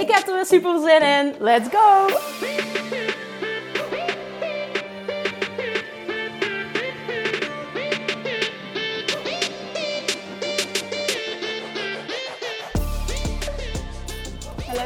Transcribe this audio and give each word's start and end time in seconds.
Ik 0.00 0.10
heb 0.10 0.26
er 0.26 0.34
weer 0.34 0.46
super 0.46 0.80
zin 0.80 1.02
in. 1.02 1.34
Let's 1.38 1.68
go! 1.68 2.95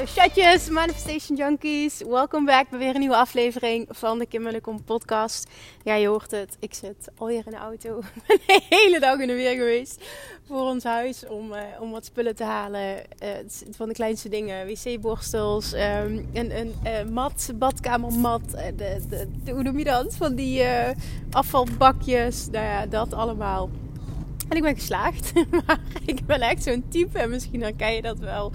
Chatjes, 0.07 0.69
Manifestation 0.69 1.37
Junkies. 1.37 2.03
Welkom 2.03 2.45
back 2.45 2.71
bij 2.71 2.79
weer 2.79 2.95
een 2.95 3.01
nieuwe 3.01 3.17
aflevering 3.17 3.87
van 3.91 4.19
de 4.19 4.27
Kim 4.27 4.85
podcast. 4.85 5.51
Ja, 5.85 5.95
je 5.95 6.07
hoort 6.07 6.31
het. 6.31 6.57
Ik 6.61 6.75
zit 6.75 7.09
alweer 7.17 7.43
in 7.45 7.51
de 7.51 7.57
auto. 7.57 8.01
Ben 8.27 8.39
de 8.47 8.61
hele 8.69 9.01
dag 9.01 9.19
in 9.19 9.27
de 9.27 9.35
weer 9.35 9.57
geweest 9.57 10.05
voor 10.47 10.61
ons 10.61 10.85
huis 10.85 11.27
om, 11.27 11.53
uh, 11.53 11.61
om 11.81 11.91
wat 11.91 12.05
spullen 12.05 12.35
te 12.35 12.45
halen. 12.45 12.97
Uh, 13.23 13.29
van 13.71 13.89
de 13.89 13.95
kleinste 13.95 14.29
dingen. 14.29 14.67
Wc-borstels, 14.67 15.73
um, 15.73 16.29
een, 16.33 16.59
een 16.59 16.75
uh, 16.85 17.13
mat, 17.13 17.51
badkamermat. 17.55 18.51
De, 18.51 19.01
de, 19.09 19.29
de, 19.45 19.53
hoe 19.53 19.63
noem 19.63 19.79
je 19.79 19.85
dat? 19.85 20.17
Van 20.17 20.35
die 20.35 20.63
afvalbakjes. 21.31 22.49
Nou 22.51 22.65
ja, 22.65 22.87
dat 22.87 23.13
allemaal. 23.13 23.71
En 24.51 24.57
ik 24.57 24.63
ben 24.63 24.75
geslaagd. 24.75 25.33
maar 25.67 25.81
ik 26.05 26.27
ben 26.27 26.41
echt 26.41 26.63
zo'n 26.63 26.85
type. 26.89 27.19
En 27.19 27.31
misschien 27.31 27.63
herken 27.63 27.95
je 27.95 28.03
dat 28.03 28.19
wel 28.19 28.53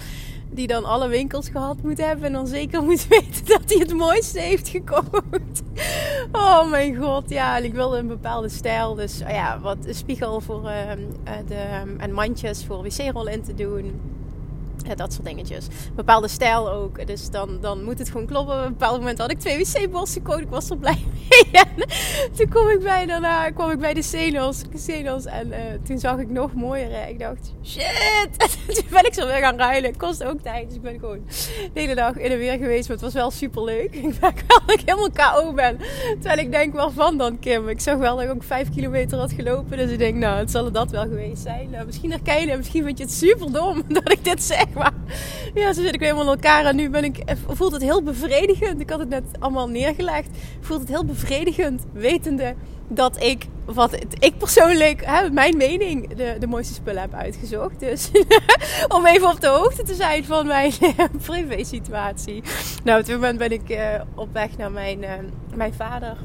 die 0.49 0.67
dan 0.67 0.85
alle 0.85 1.07
winkels 1.07 1.49
gehad 1.49 1.81
moet 1.83 1.97
hebben. 1.97 2.25
En 2.25 2.33
dan 2.33 2.47
zeker 2.47 2.83
moet 2.83 3.07
weten 3.17 3.45
dat 3.45 3.61
hij 3.65 3.77
het 3.77 3.93
mooiste 3.93 4.39
heeft 4.39 4.67
gekocht. 4.67 5.63
Oh 6.31 6.69
mijn 6.69 6.95
god, 6.95 7.29
ja. 7.29 7.57
En 7.57 7.63
ik 7.63 7.73
wilde 7.73 7.97
een 7.97 8.07
bepaalde 8.07 8.49
stijl. 8.49 8.95
Dus 8.95 9.21
oh 9.21 9.29
ja, 9.29 9.59
wat 9.59 9.77
een 9.85 9.95
spiegel 9.95 10.41
voor 10.41 10.63
uh, 10.63 10.91
de, 11.47 11.83
en 11.97 12.11
mandjes 12.11 12.65
voor 12.65 12.83
wc-rol 12.83 13.27
in 13.27 13.43
te 13.43 13.53
doen 13.53 14.01
dat 14.93 15.13
soort 15.13 15.25
dingetjes. 15.25 15.67
Bepaalde 15.95 16.27
stijl 16.27 16.71
ook. 16.71 17.07
Dus 17.07 17.29
dan, 17.29 17.57
dan 17.61 17.83
moet 17.83 17.99
het 17.99 18.09
gewoon 18.09 18.25
kloppen. 18.25 18.55
Op 18.55 18.65
een 18.65 18.71
bepaald 18.71 18.99
moment 18.99 19.17
had 19.17 19.31
ik 19.31 19.39
twee 19.39 19.57
wc-bols 19.57 20.13
gekocht. 20.13 20.39
Ik 20.39 20.49
was 20.49 20.69
er 20.69 20.77
blij 20.77 20.97
mee. 21.29 21.63
En 21.63 21.87
toen 22.35 22.49
kwam 22.49 22.69
ik 22.69 22.79
bij, 22.79 23.05
daarna 23.05 23.49
kwam 23.49 23.71
ik 23.71 23.79
bij 23.79 23.93
de 23.93 24.01
Cenos. 24.01 25.25
En 25.25 25.47
uh, 25.47 25.55
toen 25.83 25.99
zag 25.99 26.17
ik 26.17 26.29
nog 26.29 26.53
mooier. 26.53 27.07
Ik 27.07 27.19
dacht, 27.19 27.53
shit! 27.63 28.29
toen 28.75 28.85
ben 28.89 29.05
ik 29.05 29.13
zo 29.13 29.25
weer 29.25 29.37
gaan 29.37 29.57
ruilen. 29.57 29.97
Kost 29.97 30.23
ook 30.23 30.41
tijd. 30.41 30.67
Dus 30.67 30.75
ik 30.75 30.81
ben 30.81 30.99
gewoon 30.99 31.21
de 31.73 31.79
hele 31.79 31.95
dag 31.95 32.17
in 32.17 32.29
de 32.29 32.37
weer 32.37 32.57
geweest. 32.57 32.87
Maar 32.87 32.97
het 32.97 33.05
was 33.05 33.13
wel 33.13 33.31
super 33.31 33.63
leuk. 33.63 33.95
Ik 34.05 34.21
merk 34.21 34.43
wel 34.47 34.59
dat 34.65 34.79
ik 34.79 34.81
helemaal 34.85 35.11
KO 35.11 35.53
ben. 35.53 35.77
Terwijl 36.19 36.37
ik 36.37 36.51
denk, 36.51 36.73
waarvan 36.73 37.17
dan 37.17 37.39
Kim? 37.39 37.69
Ik 37.69 37.79
zag 37.79 37.97
wel 37.97 38.15
dat 38.15 38.25
ik 38.25 38.31
ook 38.31 38.43
vijf 38.43 38.69
kilometer 38.69 39.17
had 39.17 39.31
gelopen. 39.31 39.77
Dus 39.77 39.91
ik 39.91 39.97
denk, 39.97 40.15
nou, 40.15 40.37
het 40.37 40.51
zal 40.51 40.71
dat 40.71 40.91
wel 40.91 41.03
geweest 41.03 41.41
zijn. 41.41 41.69
Nou, 41.69 41.85
misschien 41.85 42.11
herken 42.11 42.47
je 42.47 42.57
Misschien 42.57 42.83
vind 42.83 42.97
je 42.97 43.03
het 43.03 43.13
super 43.13 43.51
dom 43.51 43.83
dat 43.87 44.11
ik 44.11 44.23
dit 44.23 44.43
zeg. 44.43 44.65
Maar 44.79 44.93
ja, 45.53 45.73
zo 45.73 45.81
zit 45.81 45.93
ik 45.93 45.99
helemaal 45.99 46.23
in 46.23 46.29
elkaar. 46.29 46.65
En 46.65 46.75
nu 46.75 46.89
ben 46.89 47.03
ik, 47.03 47.23
voelt 47.47 47.71
het 47.71 47.81
heel 47.81 48.03
bevredigend. 48.03 48.81
Ik 48.81 48.89
had 48.89 48.99
het 48.99 49.09
net 49.09 49.23
allemaal 49.39 49.69
neergelegd. 49.69 50.29
Voelt 50.61 50.79
het 50.79 50.89
heel 50.89 51.05
bevredigend. 51.05 51.83
Wetende 51.93 52.55
dat 52.87 53.23
ik, 53.23 53.45
wat 53.65 53.93
ik 54.19 54.37
persoonlijk, 54.37 55.05
hè, 55.05 55.29
mijn 55.29 55.57
mening, 55.57 56.15
de, 56.15 56.35
de 56.39 56.47
mooiste 56.47 56.73
spullen 56.73 57.01
heb 57.01 57.13
uitgezocht. 57.13 57.79
Dus 57.79 58.11
om 58.95 59.05
even 59.05 59.29
op 59.29 59.41
de 59.41 59.47
hoogte 59.47 59.83
te 59.83 59.93
zijn 59.93 60.25
van 60.25 60.47
mijn 60.47 60.73
privé 61.25 61.63
situatie. 61.63 62.43
Nou, 62.83 62.99
op 62.99 63.05
dit 63.05 63.15
moment 63.15 63.37
ben 63.37 63.51
ik 63.51 63.69
uh, 63.69 64.01
op 64.15 64.33
weg 64.33 64.57
naar 64.57 64.71
mijn, 64.71 65.05
mijn 65.55 65.73
vader 65.73 66.17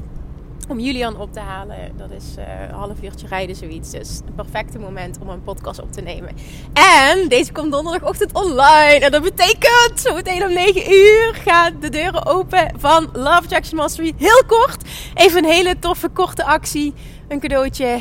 om 0.70 0.81
Julian 0.81 1.16
op 1.16 1.32
te 1.32 1.41
halen. 1.41 1.76
Dat 1.97 2.10
is 2.10 2.25
een 2.36 2.75
half 2.75 3.03
uurtje 3.03 3.26
rijden, 3.26 3.56
zoiets. 3.56 3.91
Dus 3.91 4.20
perfecte 4.36 4.78
moment 4.78 5.19
om 5.20 5.28
een 5.28 5.42
podcast 5.42 5.81
op 5.81 5.92
te 5.92 6.00
nemen. 6.00 6.36
En 6.72 7.28
deze 7.28 7.53
komt 7.53 7.72
donderdagochtend 7.72 8.32
online. 8.32 8.98
En 9.00 9.10
dat 9.10 9.22
betekent, 9.22 10.00
zo 10.00 10.14
meteen 10.14 10.42
om 10.44 10.53
9 10.53 10.92
uur 10.92 11.34
gaan 11.34 11.76
de 11.80 11.88
deuren 11.88 12.26
open 12.26 12.72
van 12.78 13.09
Love 13.12 13.48
Jackson 13.48 13.76
Mastery. 13.76 14.12
Heel 14.16 14.42
kort. 14.47 14.84
Even 15.14 15.44
een 15.44 15.50
hele 15.50 15.78
toffe, 15.78 16.09
korte 16.09 16.44
actie. 16.44 16.94
Een 17.28 17.41
cadeautje, 17.41 17.98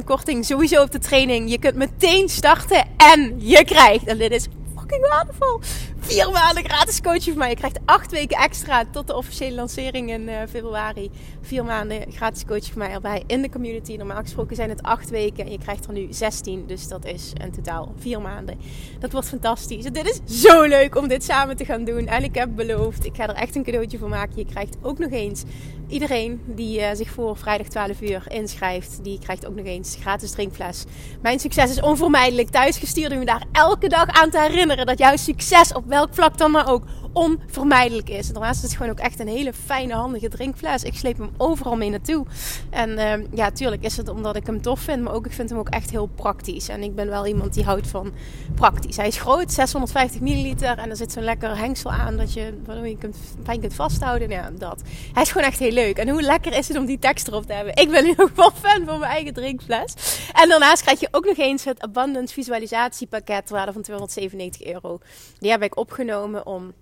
50% 0.00 0.04
korting 0.04 0.44
sowieso 0.44 0.82
op 0.82 0.92
de 0.92 0.98
training. 0.98 1.50
Je 1.50 1.58
kunt 1.58 1.74
meteen 1.74 2.28
starten 2.28 2.84
en 2.96 3.34
je 3.38 3.64
krijgt, 3.64 4.04
en 4.04 4.18
dit 4.18 4.30
is 4.30 4.46
fucking 4.76 5.08
waardevol. 5.08 5.60
Vier 6.04 6.30
maanden 6.30 6.64
gratis 6.64 7.00
coaching 7.00 7.24
van 7.24 7.38
mij. 7.38 7.48
Je 7.48 7.56
krijgt 7.56 7.78
acht 7.84 8.10
weken 8.10 8.38
extra 8.38 8.84
tot 8.90 9.06
de 9.06 9.16
officiële 9.16 9.54
lancering 9.54 10.10
in 10.10 10.28
uh, 10.28 10.36
februari. 10.48 11.10
Vier 11.40 11.64
maanden 11.64 12.12
gratis 12.12 12.44
coaching 12.44 12.72
van 12.72 12.78
mij 12.78 12.90
erbij 12.90 13.22
in 13.26 13.42
de 13.42 13.48
community. 13.50 13.96
Normaal 13.96 14.22
gesproken 14.22 14.56
zijn 14.56 14.68
het 14.68 14.82
acht 14.82 15.10
weken 15.10 15.44
en 15.44 15.50
je 15.50 15.58
krijgt 15.58 15.86
er 15.86 15.92
nu 15.92 16.06
16. 16.10 16.66
Dus 16.66 16.88
dat 16.88 17.04
is 17.04 17.32
in 17.44 17.52
totaal 17.52 17.94
vier 17.98 18.20
maanden. 18.20 18.58
Dat 18.98 19.12
wordt 19.12 19.28
fantastisch. 19.28 19.84
Dit 19.84 20.22
is 20.24 20.42
zo 20.42 20.62
leuk 20.62 20.96
om 20.96 21.08
dit 21.08 21.24
samen 21.24 21.56
te 21.56 21.64
gaan 21.64 21.84
doen. 21.84 22.06
En 22.06 22.24
ik 22.24 22.34
heb 22.34 22.48
beloofd, 22.54 23.04
ik 23.04 23.16
ga 23.16 23.28
er 23.28 23.34
echt 23.34 23.56
een 23.56 23.64
cadeautje 23.64 23.98
voor 23.98 24.08
maken. 24.08 24.36
Je 24.36 24.46
krijgt 24.46 24.76
ook 24.82 24.98
nog 24.98 25.10
eens 25.10 25.42
iedereen 25.88 26.42
die 26.46 26.80
uh, 26.80 26.86
zich 26.92 27.10
voor 27.10 27.36
vrijdag 27.36 27.66
12 27.66 28.00
uur 28.00 28.24
inschrijft, 28.28 28.98
die 29.02 29.18
krijgt 29.18 29.46
ook 29.46 29.54
nog 29.54 29.66
eens 29.66 29.96
gratis 30.00 30.30
drinkfles. 30.30 30.84
Mijn 31.22 31.40
succes 31.40 31.70
is 31.70 31.80
onvermijdelijk. 31.80 32.48
Thuisgestuurd 32.48 33.12
om 33.12 33.18
je 33.18 33.24
daar 33.24 33.44
elke 33.52 33.88
dag 33.88 34.08
aan 34.08 34.30
te 34.30 34.40
herinneren 34.40 34.86
dat 34.86 34.98
jouw 34.98 35.16
succes 35.16 35.72
op 35.72 35.86
welk 35.94 36.14
vlak 36.14 36.38
dan 36.38 36.50
maar 36.50 36.68
ook 36.68 36.84
onvermijdelijk 37.14 38.10
is. 38.10 38.26
En 38.26 38.32
daarnaast 38.32 38.62
is 38.62 38.68
het 38.68 38.76
gewoon 38.76 38.92
ook 38.92 38.98
echt 38.98 39.20
een 39.20 39.28
hele 39.28 39.52
fijne, 39.52 39.94
handige 39.94 40.28
drinkfles. 40.28 40.82
Ik 40.82 40.94
sleep 40.94 41.18
hem 41.18 41.30
overal 41.36 41.76
mee 41.76 41.90
naartoe. 41.90 42.26
En 42.70 42.90
uh, 42.90 43.12
ja, 43.32 43.50
tuurlijk 43.50 43.82
is 43.82 43.96
het 43.96 44.08
omdat 44.08 44.36
ik 44.36 44.46
hem 44.46 44.62
tof 44.62 44.80
vind, 44.80 45.02
maar 45.02 45.12
ook 45.12 45.26
ik 45.26 45.32
vind 45.32 45.50
hem 45.50 45.58
ook 45.58 45.68
echt 45.68 45.90
heel 45.90 46.06
praktisch. 46.06 46.68
En 46.68 46.82
ik 46.82 46.94
ben 46.94 47.08
wel 47.08 47.26
iemand 47.26 47.54
die 47.54 47.64
houdt 47.64 47.86
van 47.86 48.12
praktisch. 48.54 48.96
Hij 48.96 49.06
is 49.06 49.16
groot, 49.16 49.52
650 49.52 50.20
milliliter. 50.20 50.78
En 50.78 50.90
er 50.90 50.96
zit 50.96 51.12
zo'n 51.12 51.22
lekker 51.22 51.58
hengsel 51.58 51.92
aan 51.92 52.16
dat 52.16 52.32
je, 52.32 52.60
waardoor 52.64 52.88
je 52.88 52.98
kunt, 52.98 53.16
fijn 53.42 53.60
kunt 53.60 53.74
vasthouden. 53.74 54.28
Ja, 54.28 54.50
dat. 54.58 54.82
Hij 55.12 55.22
is 55.22 55.30
gewoon 55.30 55.46
echt 55.46 55.58
heel 55.58 55.72
leuk. 55.72 55.96
En 55.96 56.08
hoe 56.08 56.22
lekker 56.22 56.52
is 56.56 56.68
het 56.68 56.76
om 56.76 56.86
die 56.86 56.98
tekst 56.98 57.28
erop 57.28 57.46
te 57.46 57.52
hebben? 57.52 57.76
Ik 57.76 57.90
ben 57.90 58.04
nu 58.04 58.14
ook 58.24 58.36
wel 58.36 58.50
fan 58.50 58.84
van 58.84 58.98
mijn 58.98 59.12
eigen 59.12 59.34
drinkfles. 59.34 59.94
En 60.32 60.48
daarnaast 60.48 60.82
krijg 60.82 61.00
je 61.00 61.08
ook 61.10 61.24
nog 61.24 61.36
eens 61.36 61.64
het 61.64 61.80
Abundance 61.80 62.34
visualisatiepakket, 62.34 63.50
waarde 63.50 63.72
van 63.72 63.82
297 63.82 64.66
euro. 64.66 64.98
Die 65.38 65.50
heb 65.50 65.62
ik 65.62 65.76
opgenomen 65.76 66.46
om 66.46 66.72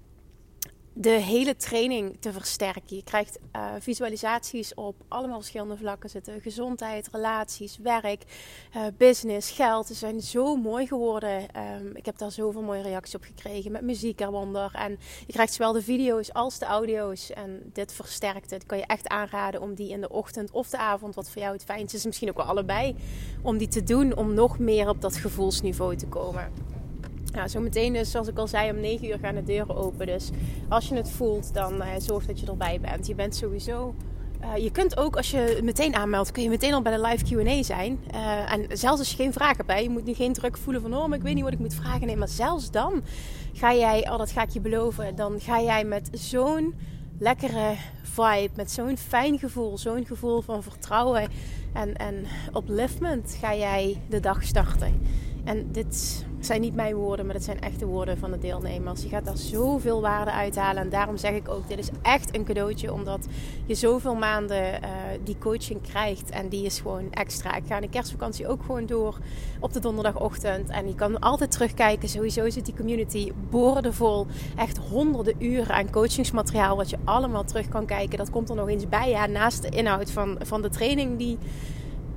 de 0.95 1.11
hele 1.11 1.57
training 1.57 2.17
te 2.21 2.33
versterken. 2.33 2.97
Je 2.97 3.05
krijgt 3.05 3.39
uh, 3.57 3.73
visualisaties 3.79 4.75
op 4.75 4.97
allemaal 5.09 5.39
verschillende 5.39 5.77
vlakken 5.77 6.11
zitten. 6.11 6.41
Gezondheid, 6.41 7.09
relaties, 7.13 7.79
werk, 7.83 8.25
uh, 8.77 8.83
business, 8.97 9.51
geld. 9.51 9.87
Ze 9.87 9.95
zijn 9.95 10.21
zo 10.21 10.57
mooi 10.57 10.87
geworden. 10.87 11.47
Um, 11.77 11.97
ik 11.97 12.07
heb 12.07 12.19
daar 12.19 12.31
zoveel 12.31 12.63
mooie 12.63 12.83
reacties 12.83 13.15
op 13.15 13.23
gekregen 13.23 13.73
met 13.73 13.83
muziek 13.83 14.21
eronder. 14.21 14.71
En 14.75 14.99
je 15.27 15.33
krijgt 15.33 15.53
zowel 15.53 15.73
de 15.73 15.83
video's 15.83 16.33
als 16.33 16.59
de 16.59 16.67
audio's. 16.67 17.31
En 17.31 17.71
dit 17.73 17.93
versterkt 17.93 18.51
het. 18.51 18.67
Kan 18.67 18.79
je 18.79 18.87
echt 18.87 19.09
aanraden 19.09 19.61
om 19.61 19.75
die 19.75 19.91
in 19.91 20.01
de 20.01 20.11
ochtend 20.11 20.51
of 20.51 20.69
de 20.69 20.79
avond, 20.79 21.15
wat 21.15 21.31
voor 21.31 21.43
jou 21.43 21.55
het 21.55 21.65
fijnste 21.65 21.97
is, 21.97 22.05
misschien 22.05 22.29
ook 22.29 22.37
wel 22.37 22.47
allebei, 22.47 22.97
om 23.43 23.59
die 23.59 23.69
te 23.69 23.83
doen. 23.83 24.17
Om 24.17 24.35
nog 24.35 24.59
meer 24.59 24.89
op 24.89 25.01
dat 25.01 25.17
gevoelsniveau 25.17 25.97
te 25.97 26.07
komen. 26.07 26.72
Nou, 27.33 27.49
zometeen 27.49 27.93
dus, 27.93 28.11
zoals 28.11 28.29
ik 28.29 28.39
al 28.39 28.49
zei, 28.49 28.71
om 28.71 28.81
9 28.81 29.09
uur 29.09 29.19
gaan 29.19 29.35
de 29.35 29.43
deuren 29.43 29.77
open. 29.77 30.07
Dus 30.07 30.31
als 30.69 30.89
je 30.89 30.95
het 30.95 31.11
voelt, 31.11 31.55
dan 31.55 31.75
uh, 31.75 31.87
zorg 31.99 32.27
dat 32.27 32.41
je 32.41 32.47
erbij 32.47 32.81
bent. 32.81 33.07
Je 33.07 33.15
bent 33.15 33.37
sowieso... 33.37 33.95
Uh, 34.43 34.57
je 34.57 34.71
kunt 34.71 34.97
ook, 34.97 35.17
als 35.17 35.31
je 35.31 35.61
meteen 35.63 35.95
aanmeldt, 35.95 36.33
kun 36.33 36.43
je 36.43 36.49
meteen 36.49 36.75
al 36.75 36.83
bij 36.83 36.97
de 36.97 37.01
live 37.01 37.25
Q&A 37.25 37.63
zijn. 37.63 38.01
Uh, 38.15 38.53
en 38.53 38.67
zelfs 38.79 38.99
als 38.99 39.11
je 39.11 39.17
geen 39.17 39.33
vragen 39.33 39.65
hebt, 39.67 39.83
je 39.83 39.91
moet 39.91 40.05
nu 40.05 40.15
geen 40.15 40.33
druk 40.33 40.57
voelen 40.57 40.83
van... 40.83 40.97
oh, 40.97 41.07
maar 41.07 41.19
ik 41.19 41.25
weet 41.25 41.35
niet 41.35 41.45
wat 41.45 41.53
ik 41.53 41.59
moet 41.59 41.75
vragen. 41.75 42.07
Nee, 42.07 42.17
maar 42.17 42.29
zelfs 42.29 42.71
dan 42.71 43.03
ga 43.53 43.75
jij, 43.75 44.11
oh, 44.11 44.19
dat 44.19 44.31
ga 44.31 44.43
ik 44.43 44.51
je 44.51 44.61
beloven... 44.61 45.15
dan 45.15 45.41
ga 45.41 45.61
jij 45.61 45.85
met 45.85 46.09
zo'n 46.13 46.75
lekkere 47.19 47.75
vibe, 48.03 48.51
met 48.57 48.71
zo'n 48.71 48.97
fijn 48.97 49.39
gevoel, 49.39 49.79
zo'n 49.79 50.07
gevoel 50.07 50.41
van 50.41 50.63
vertrouwen 50.63 51.29
en, 51.73 51.97
en 51.97 52.27
upliftment 52.57 53.37
ga 53.41 53.55
jij 53.55 54.01
de 54.09 54.21
dag 54.21 54.43
starten. 54.43 55.01
En 55.45 55.73
dit 55.73 56.25
zijn 56.41 56.61
niet 56.61 56.75
mijn 56.75 56.95
woorden, 56.95 57.27
maar 57.27 57.35
het 57.35 57.45
zijn 57.45 57.61
echte 57.61 57.87
woorden 57.87 58.19
van 58.19 58.31
de 58.31 58.39
deelnemers. 58.39 59.03
Je 59.03 59.09
gaat 59.09 59.25
daar 59.25 59.37
zoveel 59.37 60.01
waarde 60.01 60.31
uithalen. 60.31 60.83
En 60.83 60.89
daarom 60.89 61.17
zeg 61.17 61.33
ik 61.33 61.49
ook, 61.49 61.69
dit 61.69 61.79
is 61.79 61.89
echt 62.03 62.35
een 62.35 62.45
cadeautje. 62.45 62.93
Omdat 62.93 63.27
je 63.67 63.75
zoveel 63.75 64.15
maanden 64.15 64.63
uh, 64.63 64.89
die 65.25 65.39
coaching 65.39 65.83
krijgt. 65.83 66.31
En 66.31 66.49
die 66.49 66.65
is 66.65 66.81
gewoon 66.81 67.13
extra. 67.13 67.55
Ik 67.55 67.63
ga 67.67 67.75
in 67.75 67.81
de 67.81 67.89
kerstvakantie 67.89 68.49
ook 68.49 68.63
gewoon 68.63 68.87
door 68.87 69.19
op 69.61 69.73
de 69.73 69.81
donderdagochtend. 69.81 70.69
En 70.69 70.87
je 70.87 70.95
kan 70.95 71.19
altijd 71.19 71.51
terugkijken. 71.51 72.09
Sowieso 72.09 72.51
zit 72.51 72.65
die 72.65 72.77
community 72.77 73.33
boordevol. 73.51 74.27
Echt 74.57 74.79
honderden 74.79 75.35
uren 75.39 75.75
aan 75.75 75.91
coachingsmateriaal. 75.91 76.77
Wat 76.77 76.91
je 76.91 76.99
allemaal 77.05 77.45
terug 77.45 77.69
kan 77.69 77.87
kijken. 77.87 78.19
Dat 78.19 78.31
komt 78.31 78.49
er 78.49 78.57
nog 78.57 78.69
eens 78.69 78.89
bij. 78.89 79.27
Naast 79.27 79.63
de 79.63 79.69
inhoud 79.69 80.11
van, 80.11 80.39
van 80.43 80.63
de 80.63 80.69
training. 80.69 81.19
Die, 81.19 81.39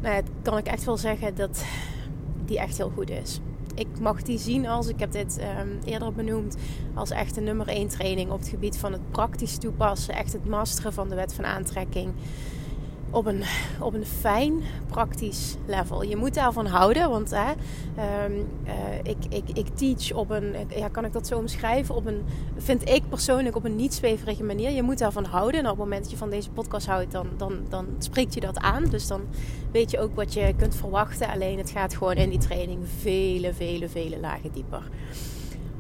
nou 0.02 0.24
kan 0.42 0.58
ik 0.58 0.68
echt 0.68 0.84
wel 0.84 0.98
zeggen 0.98 1.36
dat 1.36 1.64
die 2.48 2.60
echt 2.60 2.78
heel 2.78 2.92
goed 2.96 3.10
is. 3.10 3.40
Ik 3.76 4.00
mag 4.00 4.22
die 4.22 4.38
zien 4.38 4.68
als, 4.68 4.88
ik 4.88 5.00
heb 5.00 5.12
dit 5.12 5.40
um, 5.60 5.80
eerder 5.86 6.14
benoemd, 6.14 6.58
als 6.94 7.10
echt 7.10 7.38
een 7.38 7.44
nummer 7.44 7.68
1 7.68 7.88
training 7.88 8.32
op 8.32 8.40
het 8.40 8.48
gebied 8.48 8.78
van 8.78 8.92
het 8.92 9.12
praktisch 9.12 9.58
toepassen. 9.58 10.14
Echt 10.14 10.34
het 10.34 10.46
masteren 10.46 10.94
van 10.94 11.10
de 11.10 11.16
wet 11.16 11.34
van 11.34 11.46
aantrekking 11.46 12.14
op 13.16 13.26
een, 13.26 13.44
op 13.80 13.94
een 13.94 14.06
fijn, 14.06 14.62
praktisch 14.88 15.56
level. 15.66 16.04
Je 16.04 16.16
moet 16.16 16.34
daarvan 16.34 16.66
houden, 16.66 17.10
want 17.10 17.32
hè, 17.36 17.52
um, 18.26 18.48
uh, 18.66 18.74
ik, 19.04 19.18
ik, 19.30 19.58
ik 19.58 19.68
teach 19.68 20.14
op 20.14 20.30
een, 20.30 20.56
ja, 20.76 20.88
kan 20.88 21.06
ik 21.06 21.14
dat 21.14 21.28
zo 21.28 21.38
omschrijven? 21.38 21.96
Op 21.96 22.06
een, 22.06 22.24
vind 22.58 22.90
ik 22.90 23.10
persoonlijk 23.10 23.56
op 23.56 23.66
een 23.66 23.76
niet 23.76 23.94
zweverige 23.94 24.44
manier. 24.44 24.72
Je 24.72 24.84
moet 24.84 24.98
daarvan 24.98 25.26
houden. 25.26 25.60
En 25.60 25.66
op 25.66 25.72
het 25.72 25.84
moment 25.84 26.02
dat 26.02 26.12
je 26.12 26.18
van 26.18 26.30
deze 26.30 26.50
podcast 26.50 26.88
houdt, 26.88 27.12
dan, 27.12 27.28
dan, 27.38 27.60
dan 27.70 27.86
spreekt 28.00 28.34
je 28.34 28.40
dat 28.40 28.58
aan. 28.58 28.84
Dus 28.84 29.08
dan 29.08 29.22
weet 29.72 29.92
je 29.92 30.00
ook 30.00 30.16
wat 30.16 30.34
je 30.34 30.54
kunt 30.58 30.76
verwachten. 30.76 31.30
Alleen 31.30 31.58
het 31.58 31.70
gaat 31.70 31.96
gewoon 31.96 32.16
in 32.16 32.30
die 32.30 32.40
training 32.40 32.80
vele, 33.00 33.54
vele, 33.54 33.90
vele 33.90 34.20
lagen 34.20 34.52
dieper. 34.52 34.84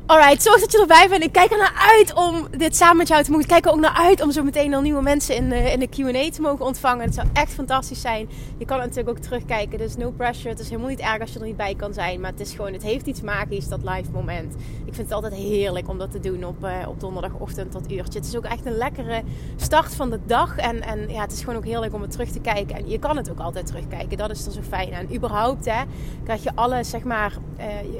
Alright, 0.07 0.43
zorg 0.43 0.59
dat 0.59 0.71
je 0.71 0.79
erbij 0.79 1.07
bent. 1.09 1.23
Ik 1.23 1.31
kijk 1.31 1.51
er 1.51 1.57
naar 1.57 1.93
uit 1.95 2.13
om 2.13 2.47
dit 2.57 2.75
samen 2.75 2.97
met 2.97 3.07
jou 3.07 3.23
te 3.23 3.31
mogen. 3.31 3.45
Ik 3.45 3.51
kijk 3.51 3.65
er 3.65 3.71
ook 3.71 3.79
naar 3.79 3.97
uit 3.97 4.21
om 4.21 4.31
zo 4.31 4.43
meteen 4.43 4.73
al 4.73 4.81
nieuwe 4.81 5.01
mensen 5.01 5.35
in 5.35 5.49
de, 5.49 5.71
in 5.71 5.79
de 5.79 5.87
Q&A 5.87 6.29
te 6.29 6.41
mogen 6.41 6.65
ontvangen. 6.65 7.05
Het 7.05 7.13
zou 7.13 7.27
echt 7.33 7.53
fantastisch 7.53 8.01
zijn. 8.01 8.29
Je 8.57 8.65
kan 8.65 8.77
natuurlijk 8.77 9.09
ook 9.09 9.17
terugkijken. 9.17 9.77
Dus 9.77 9.95
no 9.95 10.11
pressure. 10.11 10.49
Het 10.49 10.59
is 10.59 10.69
helemaal 10.69 10.89
niet 10.89 10.99
erg 10.99 11.19
als 11.19 11.33
je 11.33 11.39
er 11.39 11.45
niet 11.45 11.57
bij 11.57 11.75
kan 11.75 11.93
zijn. 11.93 12.19
Maar 12.19 12.31
het 12.31 12.39
is 12.39 12.53
gewoon, 12.53 12.73
het 12.73 12.83
heeft 12.83 13.05
iets 13.05 13.21
magisch, 13.21 13.67
dat 13.67 13.79
live 13.83 14.11
moment. 14.11 14.53
Ik 14.85 14.93
vind 14.93 15.07
het 15.07 15.11
altijd 15.11 15.33
heerlijk 15.33 15.89
om 15.89 15.97
dat 15.97 16.11
te 16.11 16.19
doen 16.19 16.43
op, 16.43 16.63
uh, 16.63 16.87
op 16.87 16.99
donderdagochtend 16.99 17.71
tot 17.71 17.91
uurtje. 17.91 18.19
Het 18.19 18.27
is 18.27 18.35
ook 18.35 18.45
echt 18.45 18.65
een 18.65 18.77
lekkere 18.77 19.23
start 19.55 19.95
van 19.95 20.09
de 20.09 20.19
dag. 20.25 20.57
En, 20.57 20.81
en 20.81 21.09
ja, 21.09 21.21
het 21.21 21.31
is 21.31 21.39
gewoon 21.39 21.55
ook 21.55 21.65
heerlijk 21.65 21.93
om 21.93 22.01
het 22.01 22.11
terug 22.11 22.29
te 22.29 22.39
kijken. 22.39 22.75
En 22.75 22.89
je 22.89 22.99
kan 22.99 23.17
het 23.17 23.31
ook 23.31 23.39
altijd 23.39 23.65
terugkijken. 23.65 24.17
Dat 24.17 24.29
is 24.29 24.45
er 24.45 24.51
zo 24.51 24.61
fijn 24.69 24.93
aan. 24.93 25.15
Überhaupt 25.15 25.65
hè, 25.65 25.81
krijg 26.23 26.43
je 26.43 26.51
alles, 26.55 26.89
zeg 26.89 27.03
maar, 27.03 27.37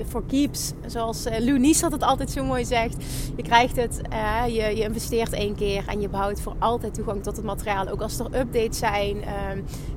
voor 0.07 0.21
uh, 0.21 0.27
keeps. 0.27 0.73
Zoals 0.85 1.25
uh, 1.25 1.37
Lou 1.39 1.59
Nies 1.59 1.81
had 1.81 1.93
het 1.95 2.03
altijd 2.03 2.31
zo 2.31 2.43
mooi 2.43 2.65
zegt. 2.65 3.03
Je 3.35 3.43
krijgt 3.43 3.75
het, 3.75 4.01
uh, 4.11 4.43
je, 4.47 4.75
je, 4.75 4.83
investeert 4.83 5.33
één 5.33 5.55
keer 5.55 5.83
en 5.87 6.01
je 6.01 6.09
behoudt 6.09 6.41
voor 6.41 6.55
altijd 6.59 6.93
toegang 6.93 7.23
tot 7.23 7.35
het 7.35 7.45
materiaal. 7.45 7.87
Ook 7.87 8.01
als 8.01 8.19
er 8.19 8.25
updates 8.25 8.77
zijn, 8.77 9.17
uh, 9.17 9.23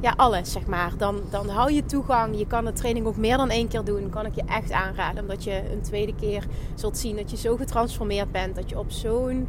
ja, 0.00 0.14
alles 0.16 0.52
zeg 0.52 0.66
maar. 0.66 0.92
Dan, 0.96 1.20
dan 1.30 1.48
hou 1.48 1.72
je 1.72 1.84
toegang. 1.84 2.38
Je 2.38 2.46
kan 2.46 2.64
de 2.64 2.72
training 2.72 3.06
ook 3.06 3.16
meer 3.16 3.36
dan 3.36 3.50
één 3.50 3.68
keer 3.68 3.84
doen. 3.84 4.10
Kan 4.10 4.26
ik 4.26 4.34
je 4.34 4.42
echt 4.46 4.72
aanraden. 4.72 5.22
Omdat 5.22 5.44
je 5.44 5.62
een 5.72 5.82
tweede 5.82 6.14
keer 6.14 6.46
zult 6.74 6.98
zien 6.98 7.16
dat 7.16 7.30
je 7.30 7.36
zo 7.36 7.56
getransformeerd 7.56 8.32
bent. 8.32 8.56
Dat 8.56 8.70
je 8.70 8.78
op 8.78 8.90
zo'n 8.90 9.48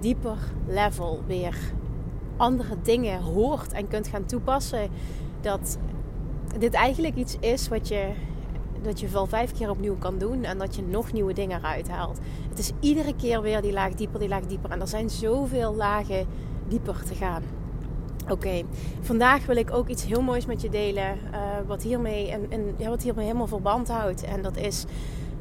dieper 0.00 0.38
level 0.66 1.22
weer 1.26 1.56
andere 2.36 2.76
dingen 2.82 3.22
hoort 3.22 3.72
en 3.72 3.88
kunt 3.88 4.08
gaan 4.08 4.24
toepassen. 4.24 4.88
Dat 5.40 5.78
dit 6.58 6.74
eigenlijk 6.74 7.16
iets 7.16 7.36
is 7.40 7.68
wat 7.68 7.88
je 7.88 8.08
dat 8.82 9.00
je 9.00 9.08
wel 9.08 9.26
vijf 9.26 9.52
keer 9.52 9.70
opnieuw 9.70 9.96
kan 9.98 10.18
doen 10.18 10.44
en 10.44 10.58
dat 10.58 10.76
je 10.76 10.82
nog 10.82 11.12
nieuwe 11.12 11.32
dingen 11.32 11.58
eruit 11.58 11.88
haalt. 11.88 12.18
Het 12.48 12.58
is 12.58 12.72
iedere 12.80 13.14
keer 13.16 13.42
weer 13.42 13.62
die 13.62 13.72
laag 13.72 13.94
dieper, 13.94 14.20
die 14.20 14.28
laag 14.28 14.46
dieper. 14.46 14.70
En 14.70 14.80
er 14.80 14.88
zijn 14.88 15.10
zoveel 15.10 15.74
lagen 15.74 16.26
dieper 16.68 17.04
te 17.04 17.14
gaan. 17.14 17.42
Oké, 18.28 18.62
vandaag 19.00 19.46
wil 19.46 19.56
ik 19.56 19.72
ook 19.72 19.88
iets 19.88 20.06
heel 20.06 20.22
moois 20.22 20.46
met 20.46 20.60
je 20.60 20.68
delen. 20.68 21.18
Uh, 21.32 21.38
wat, 21.66 21.82
hiermee 21.82 22.30
en, 22.30 22.88
wat 22.88 23.02
hiermee 23.02 23.24
helemaal 23.26 23.46
verband 23.46 23.88
houdt. 23.88 24.22
En 24.22 24.42
dat 24.42 24.56
is 24.56 24.84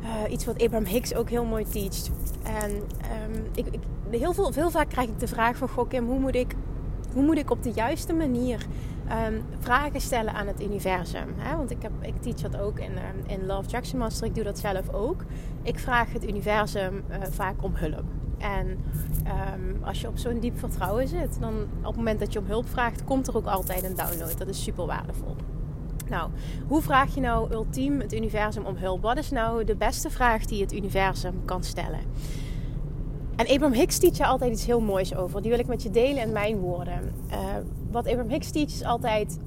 uh, 0.02 0.32
iets 0.32 0.46
wat 0.46 0.64
Abraham 0.64 0.86
Hicks 0.86 1.16
ook 1.16 1.30
heel 1.30 1.46
mooi 1.46 1.66
teacht. 1.66 2.12
En 2.44 2.72
um, 2.72 3.46
ik, 3.56 3.66
ik, 3.68 3.80
heel, 4.20 4.34
veel, 4.34 4.52
veel 4.52 4.70
vaak 4.70 4.90
krijg 4.90 5.08
ik 5.08 5.20
de 5.20 5.28
vraag 5.28 5.58
van... 5.58 5.70
Goh 5.70 5.88
Kim, 5.88 6.06
hoe 6.06 6.20
moet 6.20 6.36
ik, 6.36 6.56
hoe 7.14 7.24
moet 7.24 7.38
ik 7.38 7.52
op 7.52 7.64
de 7.64 7.72
juiste 7.72 8.14
manier 8.14 8.66
um, 9.12 9.44
vragen 9.60 10.02
stellen 10.02 10.34
aan 10.34 10.48
het 10.48 10.62
universum. 10.62 11.34
Hè? 11.38 11.58
Want 11.58 11.72
ik, 11.72 11.82
heb, 11.82 11.92
ik 12.02 12.22
teach 12.22 12.36
dat 12.36 12.58
ook 12.58 12.80
in, 12.80 12.92
um, 12.92 13.24
in 13.28 13.46
Love 13.46 13.70
Jackson 13.70 14.00
Master. 14.00 14.28
Ik 14.28 14.36
doe 14.36 14.44
dat 14.44 14.60
zelf 14.60 14.90
ook. 14.90 15.24
Ik 15.64 15.80
vraag 15.80 16.14
het 16.14 16.28
universum 16.28 17.04
uh, 17.10 17.18
vaak 17.30 17.64
om 17.64 17.76
hulp. 17.76 18.06
En 18.38 18.68
um, 18.68 19.84
als 19.84 20.02
je 20.02 20.08
op 20.08 20.18
zo'n 20.18 20.40
diep 20.40 20.60
vertrouwen 20.60 21.08
zit, 21.08 21.38
dan 21.40 21.54
op 21.80 21.86
het 21.86 21.96
moment 21.96 22.20
dat 22.20 22.34
je 22.34 22.40
om 22.40 22.46
hulp 22.46 22.70
vraagt, 22.70 23.04
komt 23.04 23.28
er 23.28 23.38
ook 23.38 23.46
altijd 23.46 23.84
een 23.84 23.96
download. 23.96 24.38
Dat 24.38 24.48
is 24.48 24.64
super 24.64 24.86
waardevol. 24.86 25.36
Nou, 26.10 26.30
hoe 26.68 26.82
vraag 26.82 27.16
je 27.16 27.22
nou 27.22 27.52
ultiem 27.52 28.00
het 28.00 28.14
universum 28.14 28.66
om 28.66 28.76
hulp? 28.76 29.02
Wat 29.02 29.18
is 29.18 29.30
nou 29.30 29.64
de 29.64 29.76
beste 29.76 30.10
vraag 30.10 30.46
die 30.46 30.62
het 30.62 30.74
universum 30.74 31.46
kan 31.46 31.64
stellen? 31.64 32.00
En 33.40 33.48
Abraham 33.48 33.74
Hicks 33.74 33.98
teach 33.98 34.18
je 34.18 34.26
altijd 34.26 34.52
iets 34.52 34.66
heel 34.66 34.82
moois 34.82 35.16
over. 35.16 35.42
Die 35.42 35.52
wil 35.52 35.60
ik 35.60 35.68
met 35.68 35.84
je 35.84 35.90
delen 35.90 36.22
in 36.22 36.32
mijn 36.32 36.58
woorden. 36.58 37.14
Uh, 37.32 37.38
wat 37.92 38.08
Abraham 38.08 38.30
Hicks 38.30 38.52
teach 38.52 38.70
is 38.70 38.84
altijd 38.84 39.40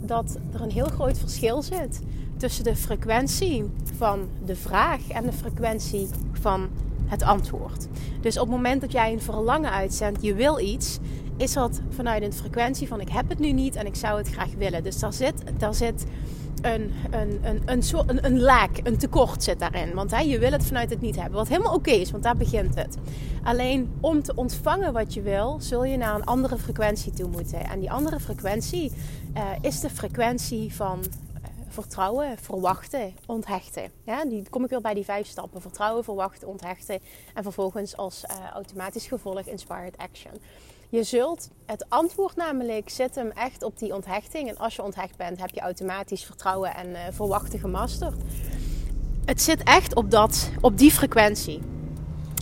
dat 0.00 0.38
er 0.52 0.60
een 0.60 0.70
heel 0.70 0.86
groot 0.86 1.18
verschil 1.18 1.62
zit 1.62 2.00
tussen 2.36 2.64
de 2.64 2.76
frequentie 2.76 3.64
van 3.96 4.28
de 4.44 4.56
vraag 4.56 5.08
en 5.08 5.24
de 5.24 5.32
frequentie 5.32 6.08
van 6.32 6.68
het 7.06 7.22
antwoord. 7.22 7.86
Dus 8.20 8.38
op 8.38 8.46
het 8.46 8.56
moment 8.56 8.80
dat 8.80 8.92
jij 8.92 9.12
een 9.12 9.20
verlangen 9.20 9.70
uitzendt, 9.70 10.22
je 10.22 10.34
wil 10.34 10.58
iets, 10.58 10.98
is 11.40 11.52
dat 11.52 11.80
vanuit 11.88 12.22
een 12.22 12.32
frequentie 12.32 12.88
van 12.88 13.00
ik 13.00 13.08
heb 13.08 13.28
het 13.28 13.38
nu 13.38 13.52
niet 13.52 13.74
en 13.74 13.86
ik 13.86 13.94
zou 13.94 14.18
het 14.18 14.28
graag 14.28 14.54
willen. 14.58 14.82
Dus 14.82 14.98
daar 14.98 15.12
zit, 15.12 15.42
daar 15.58 15.74
zit 15.74 16.04
een, 16.62 16.92
een, 17.10 17.40
een, 17.42 17.62
een, 17.64 17.82
soort, 17.82 18.10
een, 18.10 18.24
een 18.24 18.40
laak, 18.40 18.80
een 18.82 18.98
tekort 18.98 19.42
zit 19.42 19.58
daarin. 19.58 19.94
Want 19.94 20.10
hè, 20.10 20.18
je 20.18 20.38
wil 20.38 20.52
het 20.52 20.64
vanuit 20.66 20.90
het 20.90 21.00
niet 21.00 21.16
hebben. 21.16 21.38
Wat 21.38 21.48
helemaal 21.48 21.74
oké 21.74 21.90
is, 21.90 22.10
want 22.10 22.22
daar 22.22 22.36
begint 22.36 22.74
het. 22.74 22.96
Alleen 23.42 23.92
om 24.00 24.22
te 24.22 24.34
ontvangen 24.34 24.92
wat 24.92 25.14
je 25.14 25.22
wil, 25.22 25.56
zul 25.60 25.84
je 25.84 25.96
naar 25.96 26.14
een 26.14 26.24
andere 26.24 26.58
frequentie 26.58 27.12
toe 27.12 27.28
moeten. 27.28 27.60
En 27.60 27.80
die 27.80 27.90
andere 27.90 28.20
frequentie 28.20 28.92
uh, 29.36 29.42
is 29.60 29.80
de 29.80 29.90
frequentie 29.90 30.74
van 30.74 30.98
uh, 30.98 31.48
vertrouwen, 31.68 32.38
verwachten, 32.38 33.14
onthechten. 33.26 33.90
Ja, 34.04 34.24
die 34.24 34.48
kom 34.50 34.64
ik 34.64 34.70
weer 34.70 34.80
bij 34.80 34.94
die 34.94 35.04
vijf 35.04 35.26
stappen. 35.26 35.60
Vertrouwen, 35.60 36.04
verwachten, 36.04 36.48
onthechten. 36.48 36.98
En 37.34 37.42
vervolgens 37.42 37.96
als 37.96 38.24
uh, 38.30 38.50
automatisch 38.50 39.06
gevolg 39.06 39.40
inspired 39.46 39.96
action. 39.96 40.32
Je 40.90 41.02
zult 41.02 41.48
het 41.66 41.84
antwoord 41.88 42.36
namelijk 42.36 42.88
zit 42.88 43.14
hem 43.14 43.30
echt 43.30 43.62
op 43.62 43.78
die 43.78 43.94
onthechting. 43.94 44.48
En 44.48 44.58
als 44.58 44.76
je 44.76 44.82
onthecht 44.82 45.16
bent, 45.16 45.40
heb 45.40 45.50
je 45.50 45.60
automatisch 45.60 46.24
vertrouwen 46.24 46.74
en 46.74 46.88
uh, 46.88 46.98
verwachten 47.10 47.58
gemasterd. 47.58 48.14
Het 49.24 49.42
zit 49.42 49.62
echt 49.62 49.94
op, 49.94 50.10
dat, 50.10 50.50
op 50.60 50.78
die 50.78 50.90
frequentie. 50.90 51.60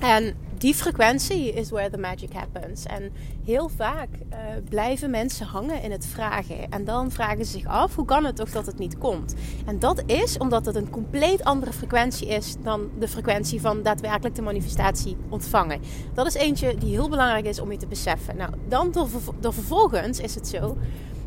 En 0.02 0.36
die 0.58 0.74
frequentie 0.74 1.52
is 1.52 1.70
where 1.70 1.90
the 1.90 1.98
magic 1.98 2.32
happens. 2.32 2.84
En 2.84 3.12
heel 3.44 3.68
vaak 3.68 4.08
uh, 4.08 4.36
blijven 4.68 5.10
mensen 5.10 5.46
hangen 5.46 5.82
in 5.82 5.90
het 5.90 6.06
vragen. 6.06 6.70
En 6.70 6.84
dan 6.84 7.10
vragen 7.10 7.44
ze 7.44 7.50
zich 7.50 7.66
af, 7.66 7.94
hoe 7.94 8.04
kan 8.04 8.24
het 8.24 8.36
toch 8.36 8.50
dat 8.50 8.66
het 8.66 8.78
niet 8.78 8.98
komt? 8.98 9.34
En 9.66 9.78
dat 9.78 10.02
is 10.06 10.38
omdat 10.38 10.66
het 10.66 10.74
een 10.74 10.90
compleet 10.90 11.44
andere 11.44 11.72
frequentie 11.72 12.28
is 12.28 12.56
dan 12.62 12.90
de 12.98 13.08
frequentie 13.08 13.60
van 13.60 13.82
daadwerkelijk 13.82 14.34
de 14.34 14.42
manifestatie 14.42 15.16
ontvangen. 15.28 15.80
Dat 16.14 16.26
is 16.26 16.34
eentje 16.34 16.74
die 16.74 16.90
heel 16.90 17.08
belangrijk 17.08 17.46
is 17.46 17.60
om 17.60 17.72
je 17.72 17.78
te 17.78 17.86
beseffen. 17.86 18.36
Nou, 18.36 18.50
dan 18.68 18.92
door, 18.92 19.08
door 19.40 19.54
vervolgens 19.54 20.20
is 20.20 20.34
het 20.34 20.48
zo 20.48 20.76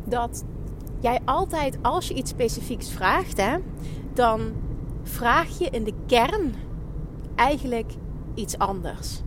dat 0.04 0.44
jij 1.00 1.20
altijd, 1.24 1.78
als 1.82 2.08
je 2.08 2.14
iets 2.14 2.30
specifieks 2.30 2.90
vraagt, 2.90 3.36
hè, 3.36 3.56
dan 4.14 4.52
vraag 5.02 5.58
je 5.58 5.68
in 5.70 5.84
de 5.84 5.94
kern 6.06 6.54
eigenlijk 7.34 7.92
iets 8.34 8.58
anders. 8.58 9.20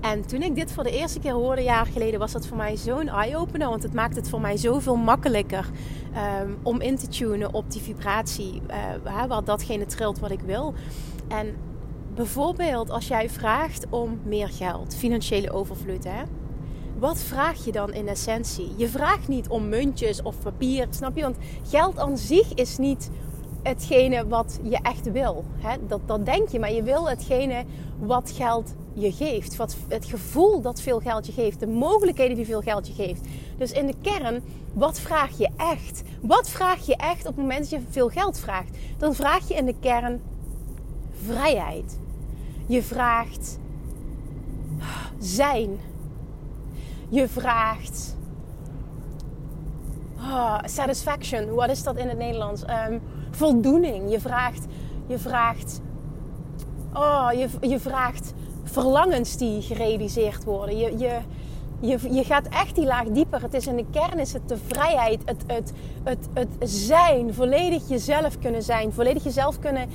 En 0.00 0.26
toen 0.26 0.42
ik 0.42 0.54
dit 0.54 0.72
voor 0.72 0.84
de 0.84 0.90
eerste 0.90 1.18
keer 1.18 1.32
hoorde, 1.32 1.62
jaar 1.62 1.86
geleden, 1.86 2.18
was 2.18 2.32
dat 2.32 2.46
voor 2.46 2.56
mij 2.56 2.76
zo'n 2.76 3.08
eye-opener. 3.08 3.68
Want 3.68 3.82
het 3.82 3.94
maakt 3.94 4.16
het 4.16 4.28
voor 4.28 4.40
mij 4.40 4.56
zoveel 4.56 4.96
makkelijker 4.96 5.70
um, 6.42 6.58
om 6.62 6.80
in 6.80 6.96
te 6.96 7.08
tunen 7.08 7.54
op 7.54 7.70
die 7.70 7.82
vibratie. 7.82 8.62
Uh, 9.04 9.24
wat 9.24 9.46
datgene 9.46 9.86
trilt 9.86 10.18
wat 10.18 10.30
ik 10.30 10.40
wil. 10.40 10.74
En 11.28 11.56
bijvoorbeeld 12.14 12.90
als 12.90 13.08
jij 13.08 13.30
vraagt 13.30 13.86
om 13.90 14.20
meer 14.24 14.48
geld, 14.48 14.96
financiële 14.96 15.52
overvloed. 15.52 16.04
Hè? 16.04 16.22
Wat 16.98 17.18
vraag 17.18 17.64
je 17.64 17.72
dan 17.72 17.92
in 17.92 18.08
essentie? 18.08 18.72
Je 18.76 18.88
vraagt 18.88 19.28
niet 19.28 19.48
om 19.48 19.68
muntjes 19.68 20.22
of 20.22 20.42
papier, 20.42 20.86
snap 20.90 21.16
je? 21.16 21.22
Want 21.22 21.36
geld 21.68 21.98
aan 21.98 22.18
zich 22.18 22.54
is 22.54 22.78
niet 22.78 23.10
hetgene 23.62 24.26
wat 24.28 24.58
je 24.62 24.78
echt 24.82 25.12
wil. 25.12 25.44
Hè? 25.58 25.76
Dat, 26.06 26.24
denk 26.26 26.48
je, 26.48 26.58
maar 26.58 26.72
je 26.72 26.82
wil 26.82 27.08
hetgene 27.08 27.64
wat 27.98 28.30
geld 28.30 28.74
je 28.92 29.12
geeft. 29.12 29.56
Wat, 29.56 29.76
het 29.88 30.04
gevoel 30.04 30.60
dat 30.60 30.80
veel 30.80 31.00
geld 31.00 31.26
je 31.26 31.32
geeft. 31.32 31.60
De 31.60 31.66
mogelijkheden 31.66 32.36
die 32.36 32.44
veel 32.44 32.60
geld 32.60 32.86
je 32.86 32.94
geeft. 32.94 33.20
Dus 33.58 33.72
in 33.72 33.86
de 33.86 33.94
kern, 34.02 34.42
wat 34.72 35.00
vraag 35.00 35.38
je 35.38 35.48
echt? 35.56 36.02
Wat 36.20 36.48
vraag 36.48 36.86
je 36.86 36.96
echt 36.96 37.20
op 37.20 37.26
het 37.26 37.36
moment 37.36 37.60
dat 37.60 37.70
je 37.70 37.80
veel 37.90 38.08
geld 38.08 38.38
vraagt? 38.38 38.76
Dan 38.98 39.14
vraag 39.14 39.48
je 39.48 39.54
in 39.54 39.66
de 39.66 39.74
kern 39.80 40.20
vrijheid. 41.24 41.98
Je 42.66 42.82
vraagt 42.82 43.58
zijn. 45.18 45.78
Je 47.08 47.28
vraagt 47.28 48.16
oh, 50.20 50.58
satisfaction. 50.64 51.54
Wat 51.54 51.70
is 51.70 51.82
dat 51.82 51.96
in 51.96 52.08
het 52.08 52.18
Nederlands? 52.18 52.62
Um, 52.62 53.00
voldoening. 53.30 54.10
Je 54.10 54.20
vraagt, 54.20 54.66
je 55.06 55.18
vraagt, 55.18 55.80
oh, 56.94 57.28
je, 57.32 57.48
je 57.68 57.80
vraagt 57.80 58.32
verlangens 58.64 59.36
die 59.36 59.62
gerealiseerd 59.62 60.44
worden. 60.44 60.78
Je, 60.78 60.98
je, 60.98 61.18
je, 61.80 62.14
je 62.14 62.24
gaat 62.24 62.48
echt 62.48 62.74
die 62.74 62.86
laag 62.86 63.04
dieper. 63.04 63.42
Het 63.42 63.54
is 63.54 63.66
in 63.66 63.76
de 63.76 63.84
kern 63.90 64.18
is 64.18 64.32
het 64.32 64.48
de 64.48 64.56
vrijheid, 64.66 65.22
het, 65.24 65.44
het, 65.46 65.72
het, 66.02 66.28
het 66.34 66.70
zijn, 66.70 67.34
volledig 67.34 67.88
jezelf 67.88 68.38
kunnen 68.38 68.62
zijn, 68.62 68.92
volledig 68.92 69.24
jezelf 69.24 69.58
kunnen 69.58 69.88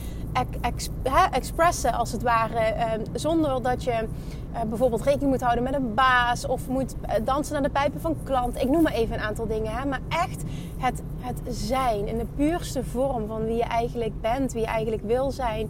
ex, 0.61 0.89
expressen 1.31 1.93
als 1.93 2.11
het 2.11 2.21
ware, 2.21 2.59
ehm, 2.59 2.99
zonder 3.13 3.61
dat 3.61 3.83
je 3.83 3.91
eh, 3.91 4.61
bijvoorbeeld 4.69 5.01
rekening 5.01 5.31
moet 5.31 5.41
houden 5.41 5.63
met 5.63 5.73
een 5.73 5.93
baas 5.93 6.45
of 6.45 6.67
moet 6.67 6.95
eh, 7.01 7.15
dansen 7.25 7.53
naar 7.53 7.63
de 7.63 7.69
pijpen 7.69 8.01
van 8.01 8.15
klant. 8.23 8.61
Ik 8.61 8.69
noem 8.69 8.81
maar 8.81 8.93
even 8.93 9.15
een 9.15 9.21
aantal 9.21 9.47
dingen, 9.47 9.71
hè? 9.71 9.85
maar 9.85 10.01
echt 10.09 10.43
het, 10.77 11.01
het 11.19 11.41
zijn 11.55 12.07
in 12.07 12.17
de 12.17 12.25
puurste 12.35 12.83
vorm 12.83 13.27
van 13.27 13.45
wie 13.45 13.55
je 13.55 13.63
eigenlijk 13.63 14.21
bent, 14.21 14.53
wie 14.53 14.61
je 14.61 14.67
eigenlijk 14.67 15.03
wil 15.05 15.31
zijn. 15.31 15.69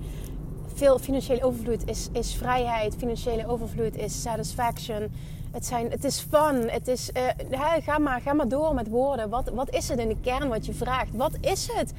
Veel 0.74 1.00
financiële 1.00 1.44
overvloed 1.44 1.88
is, 1.88 2.10
is 2.12 2.36
vrijheid, 2.36 2.96
financiële 2.98 3.48
overvloed 3.48 3.98
is 3.98 4.22
satisfaction 4.22 5.12
het, 5.54 5.66
zijn, 5.66 5.92
het 5.92 6.04
is 6.04 6.20
fun. 6.20 6.70
Het 6.70 6.88
is, 6.88 7.10
uh, 7.14 7.78
ga, 7.82 7.98
maar, 7.98 8.22
ga 8.22 8.34
maar 8.34 8.48
door 8.48 8.74
met 8.74 8.88
woorden. 8.88 9.30
Wat, 9.30 9.50
wat 9.50 9.70
is 9.70 9.90
het 9.90 10.00
in 10.00 10.08
de 10.08 10.18
kern 10.22 10.48
wat 10.48 10.66
je 10.66 10.74
vraagt? 10.74 11.16
Wat 11.16 11.34
is 11.42 11.70
het 11.72 11.94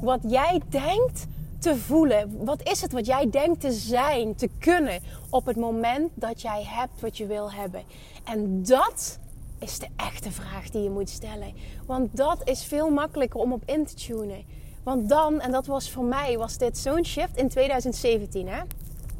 wat 0.00 0.20
jij 0.26 0.60
denkt 0.68 1.26
te 1.58 1.76
voelen? 1.76 2.44
Wat 2.44 2.68
is 2.68 2.80
het 2.80 2.92
wat 2.92 3.06
jij 3.06 3.30
denkt 3.30 3.60
te 3.60 3.72
zijn, 3.72 4.34
te 4.34 4.48
kunnen 4.58 5.00
op 5.30 5.46
het 5.46 5.56
moment 5.56 6.10
dat 6.14 6.42
jij 6.42 6.64
hebt 6.66 7.00
wat 7.00 7.16
je 7.16 7.26
wil 7.26 7.52
hebben? 7.52 7.82
En 8.24 8.62
dat 8.62 9.18
is 9.58 9.78
de 9.78 9.88
echte 9.96 10.32
vraag 10.32 10.70
die 10.70 10.82
je 10.82 10.90
moet 10.90 11.10
stellen. 11.10 11.52
Want 11.86 12.16
dat 12.16 12.48
is 12.48 12.64
veel 12.64 12.90
makkelijker 12.90 13.40
om 13.40 13.52
op 13.52 13.62
in 13.66 13.86
te 13.86 13.94
tunen. 13.94 14.44
Want 14.82 15.08
dan, 15.08 15.40
en 15.40 15.50
dat 15.50 15.66
was 15.66 15.90
voor 15.90 16.04
mij, 16.04 16.38
was 16.38 16.58
dit 16.58 16.78
zo'n 16.78 17.04
shift 17.04 17.36
in 17.36 17.48
2017. 17.48 18.48
Hè? 18.48 18.62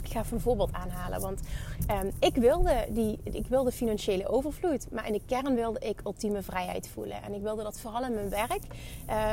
Ik 0.03 0.11
ga 0.11 0.21
even 0.21 0.35
een 0.35 0.41
voorbeeld 0.41 0.73
aanhalen. 0.73 1.21
Want 1.21 1.41
um, 1.91 2.11
ik, 2.19 2.35
wilde 2.35 2.87
die, 2.89 3.19
ik 3.23 3.47
wilde 3.47 3.73
financiële 3.73 4.29
overvloed. 4.29 4.87
Maar 4.91 5.07
in 5.07 5.13
de 5.13 5.21
kern 5.27 5.55
wilde 5.55 5.79
ik 5.79 6.01
ultieme 6.05 6.43
vrijheid 6.43 6.89
voelen. 6.89 7.23
En 7.23 7.35
ik 7.35 7.43
wilde 7.43 7.63
dat 7.63 7.81
vooral 7.81 8.05
in 8.05 8.15
mijn 8.15 8.29
werk. 8.29 8.63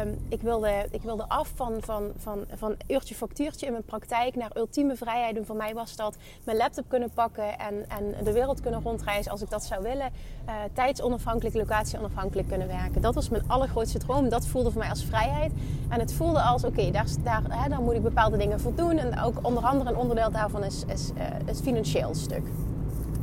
Um, 0.03 0.20
ik, 0.29 0.41
wilde, 0.41 0.88
ik 0.91 1.01
wilde 1.01 1.25
af 1.27 1.51
van, 1.55 1.74
van, 1.79 2.12
van, 2.17 2.46
van 2.55 2.75
uurtje 2.88 3.15
factuurtje 3.15 3.65
in 3.65 3.72
mijn 3.72 3.84
praktijk 3.84 4.36
naar 4.36 4.51
ultieme 4.58 4.96
vrijheid. 4.96 5.38
En 5.38 5.46
voor 5.46 5.55
mij 5.55 5.74
was 5.74 5.96
dat 5.96 6.17
mijn 6.43 6.58
laptop 6.58 6.86
kunnen 6.88 7.10
pakken 7.13 7.60
en, 7.60 7.89
en 7.89 8.24
de 8.24 8.31
wereld 8.31 8.62
kunnen 8.62 8.81
rondreizen 8.81 9.31
als 9.31 9.41
ik 9.41 9.50
dat 9.50 9.63
zou 9.63 9.84
willen. 9.84 10.12
Uh, 10.48 10.53
tijdsonafhankelijk, 10.74 11.55
locatieonafhankelijk 11.55 12.48
kunnen 12.48 12.67
werken. 12.67 13.01
Dat 13.01 13.15
was 13.15 13.29
mijn 13.29 13.43
allergrootste 13.48 13.98
droom. 13.98 14.29
Dat 14.29 14.48
voelde 14.48 14.72
voor 14.72 14.79
mij 14.79 14.89
als 14.89 15.03
vrijheid. 15.03 15.51
En 15.89 16.00
het 16.00 16.13
voelde 16.13 16.41
als, 16.41 16.63
oké, 16.63 16.91
daar, 16.91 17.08
daar, 17.24 17.70
daar 17.70 17.81
moet 17.81 17.93
ik 17.93 18.03
bepaalde 18.03 18.38
dingen 18.38 18.60
voor 18.60 18.75
doen. 18.75 18.98
En 18.98 19.22
ook 19.22 19.38
onder 19.41 19.63
andere 19.63 19.89
een 19.89 19.98
onderdeel 19.98 20.31
daarvan 20.31 20.63
is, 20.63 20.84
is 20.88 21.10
het 21.46 21.62
financieel 21.62 22.15
stuk. 22.15 22.40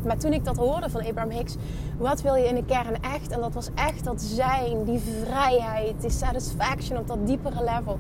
Maar 0.05 0.19
toen 0.19 0.33
ik 0.33 0.45
dat 0.45 0.57
hoorde 0.57 0.91
van 0.91 1.05
Abraham 1.07 1.31
Hicks, 1.31 1.57
wat 1.99 2.23
wil 2.23 2.35
je 2.35 2.49
in 2.49 2.55
de 2.55 2.65
kern 2.65 3.03
echt? 3.03 3.31
En 3.31 3.41
dat 3.41 3.55
was 3.55 3.69
echt 3.75 4.05
dat 4.05 4.23
zijn, 4.23 4.85
die 4.85 5.01
vrijheid, 5.25 6.01
die 6.01 6.11
satisfaction 6.11 6.99
op 6.99 7.07
dat 7.07 7.27
diepere 7.27 7.65
level. 7.65 7.99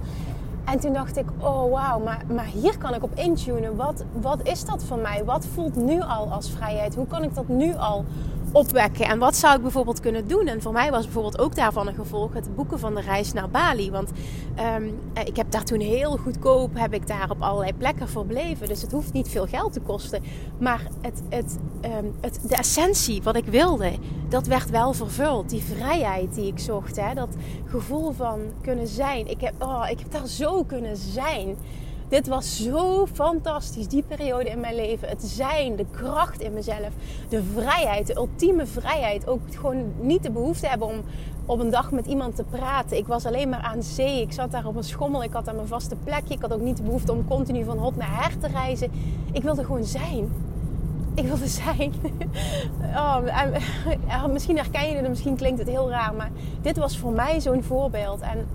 En 0.64 0.80
toen 0.80 0.92
dacht 0.92 1.16
ik, 1.16 1.26
oh 1.38 1.70
wauw, 1.70 1.98
maar, 1.98 2.24
maar 2.34 2.44
hier 2.44 2.78
kan 2.78 2.94
ik 2.94 3.02
op 3.02 3.14
intunen. 3.14 3.76
Wat, 3.76 4.04
wat 4.20 4.40
is 4.42 4.64
dat 4.64 4.84
voor 4.84 4.98
mij? 4.98 5.24
Wat 5.24 5.46
voelt 5.46 5.76
nu 5.76 6.00
al 6.00 6.32
als 6.32 6.50
vrijheid? 6.50 6.94
Hoe 6.94 7.06
kan 7.06 7.22
ik 7.22 7.34
dat 7.34 7.48
nu 7.48 7.74
al 7.76 8.04
opwekken. 8.52 9.06
En 9.06 9.18
wat 9.18 9.36
zou 9.36 9.56
ik 9.56 9.62
bijvoorbeeld 9.62 10.00
kunnen 10.00 10.28
doen? 10.28 10.46
En 10.46 10.62
voor 10.62 10.72
mij 10.72 10.90
was 10.90 11.04
bijvoorbeeld 11.04 11.38
ook 11.38 11.54
daarvan 11.54 11.88
een 11.88 11.94
gevolg 11.94 12.32
het 12.32 12.54
boeken 12.56 12.78
van 12.78 12.94
de 12.94 13.00
reis 13.00 13.32
naar 13.32 13.50
Bali. 13.50 13.90
Want 13.90 14.10
um, 14.76 14.98
ik 15.24 15.36
heb 15.36 15.50
daar 15.50 15.64
toen 15.64 15.80
heel 15.80 16.16
goedkoop, 16.16 16.70
heb 16.74 16.94
ik 16.94 17.06
daar 17.06 17.30
op 17.30 17.42
allerlei 17.42 17.72
plekken 17.74 18.08
verbleven. 18.08 18.68
Dus 18.68 18.82
het 18.82 18.92
hoeft 18.92 19.12
niet 19.12 19.28
veel 19.28 19.46
geld 19.46 19.72
te 19.72 19.80
kosten. 19.80 20.22
Maar 20.58 20.82
het, 21.00 21.22
het, 21.28 21.58
um, 21.84 22.14
het, 22.20 22.40
de 22.48 22.56
essentie 22.56 23.22
wat 23.22 23.36
ik 23.36 23.46
wilde, 23.46 23.92
dat 24.28 24.46
werd 24.46 24.70
wel 24.70 24.92
vervuld. 24.92 25.50
Die 25.50 25.62
vrijheid 25.62 26.34
die 26.34 26.46
ik 26.46 26.58
zocht. 26.58 26.96
Hè? 26.96 27.14
Dat 27.14 27.36
gevoel 27.66 28.12
van 28.12 28.40
kunnen 28.62 28.86
zijn. 28.86 29.30
Ik 29.30 29.40
heb, 29.40 29.54
oh, 29.62 29.86
ik 29.90 29.98
heb 29.98 30.12
daar 30.12 30.26
zo 30.26 30.64
kunnen 30.64 30.96
zijn. 30.96 31.56
Dit 32.08 32.26
was 32.26 32.62
zo 32.62 33.06
fantastisch, 33.06 33.88
die 33.88 34.02
periode 34.02 34.50
in 34.50 34.60
mijn 34.60 34.74
leven. 34.74 35.08
Het 35.08 35.22
zijn, 35.22 35.76
de 35.76 35.86
kracht 35.90 36.40
in 36.40 36.52
mezelf, 36.52 36.88
de 37.28 37.42
vrijheid, 37.42 38.06
de 38.06 38.16
ultieme 38.16 38.66
vrijheid. 38.66 39.26
Ook 39.26 39.40
gewoon 39.50 39.92
niet 40.00 40.22
de 40.22 40.30
behoefte 40.30 40.66
hebben 40.66 40.88
om 40.88 41.00
op 41.46 41.60
een 41.60 41.70
dag 41.70 41.90
met 41.90 42.06
iemand 42.06 42.36
te 42.36 42.44
praten. 42.50 42.96
Ik 42.96 43.06
was 43.06 43.26
alleen 43.26 43.48
maar 43.48 43.60
aan 43.60 43.82
zee. 43.82 44.22
Ik 44.22 44.32
zat 44.32 44.50
daar 44.50 44.66
op 44.66 44.76
een 44.76 44.84
schommel. 44.84 45.22
Ik 45.22 45.32
had 45.32 45.44
daar 45.44 45.54
mijn 45.54 45.66
vaste 45.66 45.96
plekje. 46.04 46.34
Ik 46.34 46.40
had 46.40 46.52
ook 46.52 46.60
niet 46.60 46.76
de 46.76 46.82
behoefte 46.82 47.12
om 47.12 47.28
continu 47.28 47.64
van 47.64 47.78
hot 47.78 47.96
naar 47.96 48.22
her 48.22 48.38
te 48.38 48.46
reizen. 48.46 48.90
Ik 49.32 49.42
wilde 49.42 49.64
gewoon 49.64 49.84
zijn. 49.84 50.32
Ik 51.14 51.24
wilde 51.24 51.48
zijn. 51.64 51.92
oh, 52.94 54.26
misschien 54.32 54.56
herken 54.56 54.88
je 54.88 54.96
het, 54.96 55.08
misschien 55.08 55.36
klinkt 55.36 55.58
het 55.58 55.68
heel 55.68 55.90
raar. 55.90 56.14
Maar 56.14 56.30
dit 56.62 56.76
was 56.76 56.98
voor 56.98 57.12
mij 57.12 57.40
zo'n 57.40 57.62
voorbeeld. 57.62 58.20
En 58.20 58.46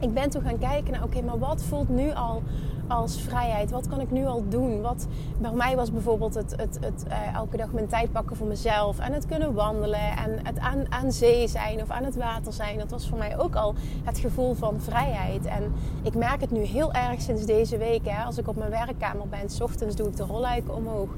ik 0.00 0.14
ben 0.14 0.30
toen 0.30 0.42
gaan 0.42 0.58
kijken 0.58 0.92
naar, 0.92 1.02
oké, 1.02 1.22
maar 1.22 1.38
wat 1.38 1.62
voelt 1.62 1.88
nu 1.88 2.12
al 2.12 2.42
als 2.88 3.20
vrijheid? 3.20 3.70
Wat 3.70 3.88
kan 3.88 4.00
ik 4.00 4.10
nu 4.10 4.26
al 4.26 4.44
doen? 4.48 4.80
Wat 4.80 5.06
bij 5.38 5.52
mij 5.52 5.76
was 5.76 5.92
bijvoorbeeld 5.92 6.34
het, 6.34 6.54
het, 6.56 6.78
het 6.80 7.04
uh, 7.08 7.34
elke 7.34 7.56
dag 7.56 7.72
mijn 7.72 7.86
tijd 7.86 8.12
pakken 8.12 8.36
voor 8.36 8.46
mezelf. 8.46 8.98
En 8.98 9.12
het 9.12 9.26
kunnen 9.26 9.54
wandelen. 9.54 10.16
En 10.16 10.46
het 10.46 10.58
aan, 10.58 10.92
aan 10.92 11.12
zee 11.12 11.48
zijn 11.48 11.82
of 11.82 11.90
aan 11.90 12.04
het 12.04 12.16
water 12.16 12.52
zijn. 12.52 12.78
Dat 12.78 12.90
was 12.90 13.08
voor 13.08 13.18
mij 13.18 13.38
ook 13.38 13.54
al 13.54 13.74
het 14.04 14.18
gevoel 14.18 14.54
van 14.54 14.80
vrijheid. 14.80 15.44
En 15.44 15.72
ik 16.02 16.14
merk 16.14 16.40
het 16.40 16.50
nu 16.50 16.60
heel 16.60 16.92
erg 16.92 17.20
sinds 17.20 17.44
deze 17.44 17.78
week. 17.78 18.04
Hè, 18.04 18.24
als 18.24 18.38
ik 18.38 18.48
op 18.48 18.56
mijn 18.56 18.70
werkkamer 18.70 19.28
ben, 19.28 19.50
s 19.50 19.60
ochtends 19.60 19.96
doe 19.96 20.08
ik 20.08 20.16
de 20.16 20.24
rolluiken 20.24 20.74
omhoog. 20.74 21.08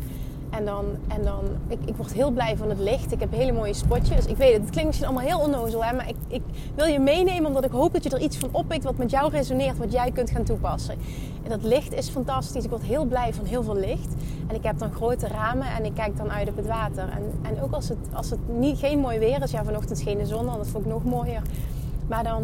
En 0.51 0.65
dan, 0.65 0.85
en 1.09 1.25
dan 1.25 1.45
ik, 1.69 1.79
ik 1.85 1.97
word 1.97 2.13
heel 2.13 2.31
blij 2.31 2.57
van 2.57 2.69
het 2.69 2.79
licht. 2.79 3.13
Ik 3.13 3.21
heb 3.21 3.33
hele 3.33 3.53
mooie 3.53 3.75
spotjes. 3.75 4.27
Ik 4.27 4.37
weet 4.37 4.53
het, 4.53 4.61
het 4.61 4.71
klinkt 4.71 4.87
misschien 4.87 5.09
allemaal 5.09 5.27
heel 5.27 5.41
onnozel, 5.41 5.85
hè, 5.85 5.93
maar 5.97 6.09
ik, 6.09 6.17
ik 6.29 6.43
wil 6.75 6.87
je 6.87 6.99
meenemen 6.99 7.47
omdat 7.47 7.65
ik 7.65 7.71
hoop 7.71 7.93
dat 7.93 8.05
je 8.05 8.11
er 8.11 8.21
iets 8.21 8.37
van 8.37 8.49
oppikt 8.53 8.85
wat 8.85 8.97
met 8.97 9.11
jou 9.11 9.31
resoneert, 9.31 9.79
wat 9.79 9.93
jij 9.93 10.11
kunt 10.11 10.31
gaan 10.31 10.45
toepassen. 10.45 10.95
En 11.43 11.51
dat 11.51 11.63
licht 11.63 11.93
is 11.93 12.09
fantastisch. 12.09 12.65
Ik 12.65 12.71
word 12.71 12.83
heel 12.83 13.05
blij 13.05 13.35
van 13.35 13.45
heel 13.45 13.63
veel 13.63 13.77
licht. 13.77 14.09
En 14.47 14.55
ik 14.55 14.63
heb 14.63 14.79
dan 14.79 14.93
grote 14.93 15.29
ramen 15.29 15.67
en 15.77 15.85
ik 15.85 15.95
kijk 15.95 16.17
dan 16.17 16.31
uit 16.31 16.49
op 16.49 16.57
het 16.57 16.67
water. 16.67 17.09
En, 17.09 17.23
en 17.43 17.63
ook 17.63 17.73
als 17.73 17.89
het, 17.89 17.99
als 18.13 18.31
het 18.31 18.39
niet, 18.59 18.79
geen 18.79 18.99
mooi 18.99 19.19
weer 19.19 19.43
is, 19.43 19.51
ja, 19.51 19.65
vanochtend 19.65 20.05
de 20.05 20.27
zon, 20.27 20.47
dan 20.47 20.57
dat 20.57 20.67
vond 20.67 20.85
ik 20.85 20.91
nog 20.91 21.05
mooier. 21.05 21.43
Maar 22.09 22.25
dan 22.25 22.43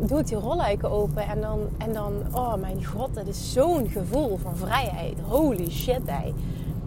doe 0.00 0.18
ik 0.18 0.26
die 0.26 0.36
rolluiken 0.36 0.90
open 0.90 1.22
en 1.22 1.40
dan, 1.40 1.58
en 1.78 1.92
dan 1.92 2.12
oh 2.32 2.54
mijn 2.54 2.84
god, 2.84 3.14
dat 3.14 3.26
is 3.26 3.52
zo'n 3.52 3.88
gevoel 3.88 4.38
van 4.42 4.56
vrijheid. 4.56 5.14
Holy 5.28 5.70
shit, 5.70 6.00
hey. 6.04 6.34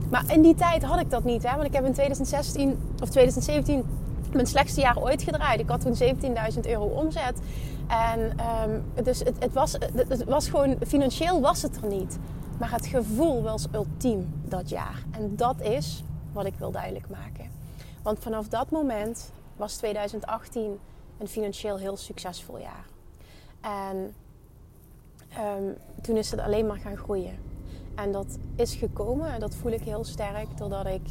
Maar 0.09 0.23
in 0.27 0.41
die 0.41 0.55
tijd 0.55 0.83
had 0.83 0.99
ik 0.99 1.09
dat 1.09 1.23
niet. 1.23 1.43
Hè? 1.43 1.51
Want 1.55 1.67
ik 1.67 1.73
heb 1.73 1.85
in 1.85 1.93
2016 1.93 2.79
of 3.01 3.09
2017 3.09 3.83
mijn 4.33 4.47
slechtste 4.47 4.81
jaar 4.81 5.01
ooit 5.01 5.21
gedraaid. 5.21 5.59
Ik 5.59 5.69
had 5.69 5.81
toen 5.81 5.95
17.000 6.53 6.59
euro 6.61 6.85
omzet. 6.85 7.39
En 7.87 8.37
um, 8.69 9.03
dus 9.03 9.19
het, 9.19 9.35
het, 9.39 9.53
was, 9.53 9.75
het 9.93 10.23
was 10.23 10.49
gewoon, 10.49 10.75
financieel 10.87 11.41
was 11.41 11.61
het 11.61 11.75
er 11.81 11.87
niet. 11.87 12.17
Maar 12.59 12.71
het 12.71 12.85
gevoel 12.85 13.41
was 13.41 13.67
ultiem 13.71 14.33
dat 14.45 14.69
jaar. 14.69 15.03
En 15.11 15.35
dat 15.35 15.61
is 15.61 16.03
wat 16.31 16.45
ik 16.45 16.53
wil 16.57 16.71
duidelijk 16.71 17.09
maken. 17.09 17.51
Want 18.01 18.19
vanaf 18.19 18.47
dat 18.47 18.71
moment 18.71 19.31
was 19.55 19.75
2018 19.75 20.79
een 21.17 21.27
financieel 21.27 21.77
heel 21.77 21.97
succesvol 21.97 22.57
jaar. 22.57 22.85
En 23.61 24.15
um, 25.57 25.75
toen 26.01 26.17
is 26.17 26.31
het 26.31 26.39
alleen 26.39 26.67
maar 26.67 26.77
gaan 26.77 26.97
groeien. 26.97 27.49
En 28.03 28.12
dat 28.12 28.38
is 28.56 28.75
gekomen, 28.75 29.34
en 29.34 29.39
dat 29.39 29.56
voel 29.56 29.72
ik 29.72 29.82
heel 29.82 30.03
sterk, 30.03 30.58
doordat 30.58 30.86
ik 30.86 31.01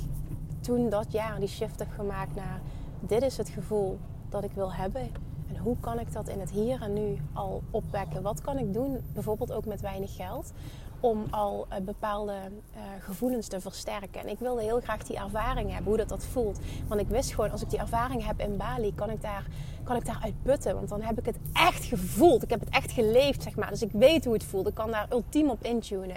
toen 0.60 0.88
dat 0.88 1.12
jaar 1.12 1.40
die 1.40 1.48
shift 1.48 1.78
heb 1.78 1.88
gemaakt 1.90 2.34
naar 2.34 2.60
dit 3.00 3.22
is 3.22 3.36
het 3.36 3.48
gevoel 3.48 3.98
dat 4.28 4.44
ik 4.44 4.50
wil 4.54 4.72
hebben. 4.72 5.02
En 5.48 5.56
hoe 5.56 5.76
kan 5.80 5.98
ik 5.98 6.12
dat 6.12 6.28
in 6.28 6.40
het 6.40 6.50
hier 6.50 6.82
en 6.82 6.92
nu 6.92 7.18
al 7.32 7.62
opwekken? 7.70 8.22
Wat 8.22 8.40
kan 8.40 8.58
ik 8.58 8.72
doen, 8.72 9.00
bijvoorbeeld 9.12 9.52
ook 9.52 9.64
met 9.64 9.80
weinig 9.80 10.16
geld, 10.16 10.52
om 11.00 11.24
al 11.30 11.66
uh, 11.70 11.78
bepaalde 11.78 12.32
uh, 12.32 12.80
gevoelens 13.00 13.48
te 13.48 13.60
versterken? 13.60 14.20
En 14.20 14.28
ik 14.28 14.38
wilde 14.38 14.62
heel 14.62 14.80
graag 14.80 15.02
die 15.02 15.16
ervaring 15.16 15.68
hebben, 15.70 15.88
hoe 15.88 15.96
dat, 15.96 16.08
dat 16.08 16.24
voelt. 16.24 16.58
Want 16.86 17.00
ik 17.00 17.08
wist 17.08 17.34
gewoon, 17.34 17.50
als 17.50 17.62
ik 17.62 17.70
die 17.70 17.78
ervaring 17.78 18.26
heb 18.26 18.40
in 18.40 18.56
Bali, 18.56 18.94
kan 18.94 19.10
ik 19.10 19.22
daar, 19.22 19.46
kan 19.84 19.96
ik 19.96 20.06
daar 20.06 20.20
uitputten. 20.22 20.74
Want 20.74 20.88
dan 20.88 21.02
heb 21.02 21.18
ik 21.18 21.26
het 21.26 21.38
echt 21.52 21.84
gevoeld. 21.84 22.42
Ik 22.42 22.50
heb 22.50 22.60
het 22.60 22.68
echt 22.68 22.90
geleefd, 22.90 23.42
zeg 23.42 23.56
maar. 23.56 23.70
Dus 23.70 23.82
ik 23.82 23.92
weet 23.92 24.24
hoe 24.24 24.34
het 24.34 24.44
voelt. 24.44 24.68
Ik 24.68 24.74
kan 24.74 24.90
daar 24.90 25.06
ultiem 25.10 25.50
op 25.50 25.64
intunen. 25.64 26.16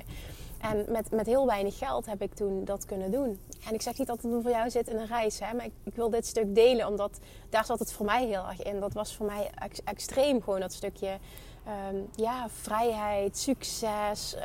En 0.62 0.86
met, 0.90 1.12
met 1.12 1.26
heel 1.26 1.46
weinig 1.46 1.78
geld 1.78 2.06
heb 2.06 2.22
ik 2.22 2.34
toen 2.34 2.66
dat 2.66 2.86
kunnen 2.86 3.12
doen. 3.12 3.40
En 3.68 3.74
ik 3.74 3.82
zeg 3.82 3.98
niet 3.98 4.08
dat 4.08 4.22
het 4.22 4.32
voor 4.42 4.52
jou 4.52 4.70
zit 4.70 4.88
in 4.88 4.98
een 4.98 5.08
reis, 5.08 5.40
hè, 5.40 5.54
maar 5.54 5.66
ik, 5.66 5.72
ik, 5.84 5.96
wil 5.96 6.10
dit 6.10 6.26
stuk 6.26 6.56
delen, 6.56 6.88
omdat 6.88 7.20
daar 7.50 7.66
zat 7.66 7.80
het 7.80 7.94
voor 7.94 8.06
mij 8.06 8.26
heel 8.26 8.48
erg 8.48 8.62
in. 8.62 8.80
Dat 8.80 8.94
was 8.94 9.16
voor 9.16 9.26
mij 9.26 9.52
extreem 9.84 10.42
gewoon 10.42 10.60
dat 10.60 10.74
stukje 10.74 11.18
ehm, 11.66 11.96
ja, 12.16 12.50
vrijheid, 12.50 13.38
succes, 13.38 14.36
uh, 14.36 14.42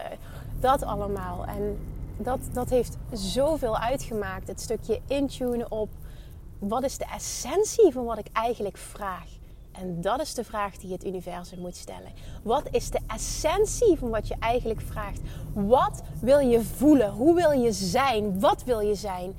dat 0.61 0.83
allemaal. 0.83 1.45
En 1.45 1.79
dat, 2.17 2.41
dat 2.53 2.71
heeft 2.71 2.97
zoveel 3.13 3.79
uitgemaakt. 3.79 4.49
Het 4.49 4.61
stukje 4.61 5.01
intunen 5.07 5.71
op 5.71 5.89
wat 6.59 6.85
is 6.85 6.99
de 6.99 7.07
essentie 7.15 7.93
van 7.93 8.05
wat 8.05 8.19
ik 8.19 8.29
eigenlijk 8.33 8.77
vraag. 8.77 9.36
En 9.81 10.01
dat 10.01 10.21
is 10.21 10.35
de 10.35 10.45
vraag 10.45 10.77
die 10.77 10.93
het 10.93 11.07
universum 11.07 11.59
moet 11.59 11.77
stellen. 11.77 12.13
Wat 12.43 12.69
is 12.71 12.91
de 12.91 13.01
essentie 13.07 13.99
van 13.99 14.11
wat 14.11 14.29
je 14.29 14.37
eigenlijk 14.39 14.81
vraagt? 14.81 15.21
Wat 15.53 16.03
wil 16.21 16.39
je 16.39 16.63
voelen? 16.63 17.11
Hoe 17.11 17.35
wil 17.35 17.51
je 17.51 17.73
zijn? 17.73 18.41
Wat 18.41 18.65
wil 18.65 18.81
je 18.81 18.95
zijn? 18.95 19.37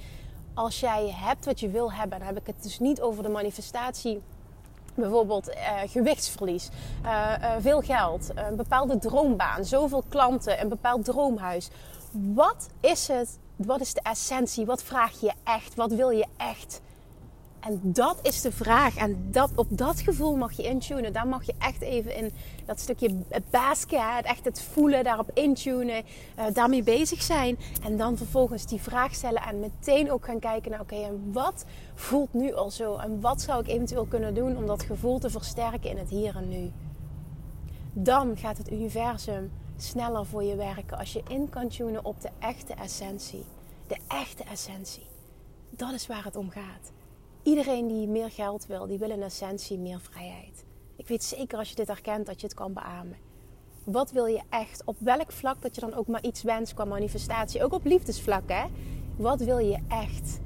Als 0.53 0.79
jij 0.79 1.13
hebt 1.15 1.45
wat 1.45 1.59
je 1.59 1.69
wil 1.69 1.91
hebben, 1.91 2.19
dan 2.19 2.27
heb 2.27 2.37
ik 2.37 2.47
het 2.47 2.63
dus 2.63 2.79
niet 2.79 3.01
over 3.01 3.23
de 3.23 3.29
manifestatie. 3.29 4.21
Bijvoorbeeld 4.93 5.49
uh, 5.49 5.55
gewichtsverlies, 5.85 6.69
uh, 7.05 7.33
uh, 7.41 7.51
veel 7.59 7.81
geld, 7.81 8.29
een 8.35 8.55
bepaalde 8.55 8.99
droombaan, 8.99 9.65
zoveel 9.65 10.03
klanten, 10.09 10.61
een 10.61 10.69
bepaald 10.69 11.05
droomhuis. 11.05 11.69
Wat 12.11 12.69
is 12.79 13.07
het? 13.07 13.37
Wat 13.55 13.81
is 13.81 13.93
de 13.93 14.01
essentie? 14.03 14.65
Wat 14.65 14.83
vraag 14.83 15.19
je 15.19 15.31
echt? 15.43 15.75
Wat 15.75 15.91
wil 15.91 16.09
je 16.09 16.25
echt? 16.37 16.81
En 17.67 17.79
dat 17.83 18.19
is 18.21 18.41
de 18.41 18.51
vraag. 18.51 18.95
En 18.95 19.31
dat, 19.31 19.51
op 19.55 19.67
dat 19.69 19.99
gevoel 19.99 20.35
mag 20.35 20.51
je 20.51 20.63
intunen. 20.63 21.13
Daar 21.13 21.27
mag 21.27 21.43
je 21.43 21.53
echt 21.57 21.81
even 21.81 22.15
in 22.15 22.31
dat 22.65 22.79
stukje 22.79 23.15
basket, 23.49 24.23
echt 24.23 24.45
het 24.45 24.61
voelen, 24.61 25.03
daarop 25.03 25.29
intunen, 25.33 26.03
uh, 26.39 26.45
daarmee 26.53 26.83
bezig 26.83 27.21
zijn. 27.21 27.57
En 27.83 27.97
dan 27.97 28.17
vervolgens 28.17 28.65
die 28.65 28.81
vraag 28.81 29.13
stellen 29.13 29.41
en 29.41 29.59
meteen 29.59 30.11
ook 30.11 30.25
gaan 30.25 30.39
kijken 30.39 30.71
naar, 30.71 30.79
oké, 30.79 30.95
en 30.95 31.29
wat 31.31 31.65
voelt 31.93 32.33
nu 32.33 32.53
al 32.53 32.71
zo? 32.71 32.95
En 32.95 33.21
wat 33.21 33.41
zou 33.41 33.61
ik 33.61 33.67
eventueel 33.67 34.05
kunnen 34.05 34.33
doen 34.33 34.57
om 34.57 34.65
dat 34.65 34.83
gevoel 34.83 35.19
te 35.19 35.29
versterken 35.29 35.89
in 35.89 35.97
het 35.97 36.09
hier 36.09 36.35
en 36.35 36.49
nu? 36.49 36.71
Dan 37.93 38.37
gaat 38.37 38.57
het 38.57 38.71
universum 38.71 39.51
sneller 39.77 40.25
voor 40.25 40.43
je 40.43 40.55
werken 40.55 40.97
als 40.97 41.13
je 41.13 41.23
in 41.29 41.49
kan 41.49 41.67
tunen 41.67 42.05
op 42.05 42.21
de 42.21 42.29
echte 42.39 42.73
essentie. 42.73 43.43
De 43.87 43.97
echte 44.07 44.43
essentie. 44.43 45.05
Dat 45.69 45.91
is 45.93 46.07
waar 46.07 46.23
het 46.23 46.35
om 46.35 46.49
gaat. 46.49 46.91
Iedereen 47.47 47.87
die 47.87 48.07
meer 48.07 48.31
geld 48.31 48.65
wil, 48.65 48.87
die 48.87 48.97
wil 48.97 49.09
in 49.09 49.23
essentie 49.23 49.77
meer 49.77 49.99
vrijheid. 49.99 50.63
Ik 50.95 51.07
weet 51.07 51.23
zeker 51.23 51.57
als 51.57 51.69
je 51.69 51.75
dit 51.75 51.87
herkent 51.87 52.25
dat 52.25 52.41
je 52.41 52.47
het 52.47 52.55
kan 52.55 52.73
beamen. 52.73 53.17
Wat 53.83 54.11
wil 54.11 54.25
je 54.25 54.41
echt? 54.49 54.81
Op 54.85 54.95
welk 54.99 55.31
vlak 55.31 55.61
dat 55.61 55.75
je 55.75 55.81
dan 55.81 55.93
ook 55.93 56.07
maar 56.07 56.23
iets 56.23 56.43
wenst 56.43 56.73
qua 56.73 56.85
manifestatie. 56.85 57.63
Ook 57.63 57.73
op 57.73 57.85
liefdesvlak, 57.85 58.43
hè? 58.45 58.65
Wat 59.15 59.39
wil 59.39 59.57
je 59.57 59.77
echt? 59.87 60.39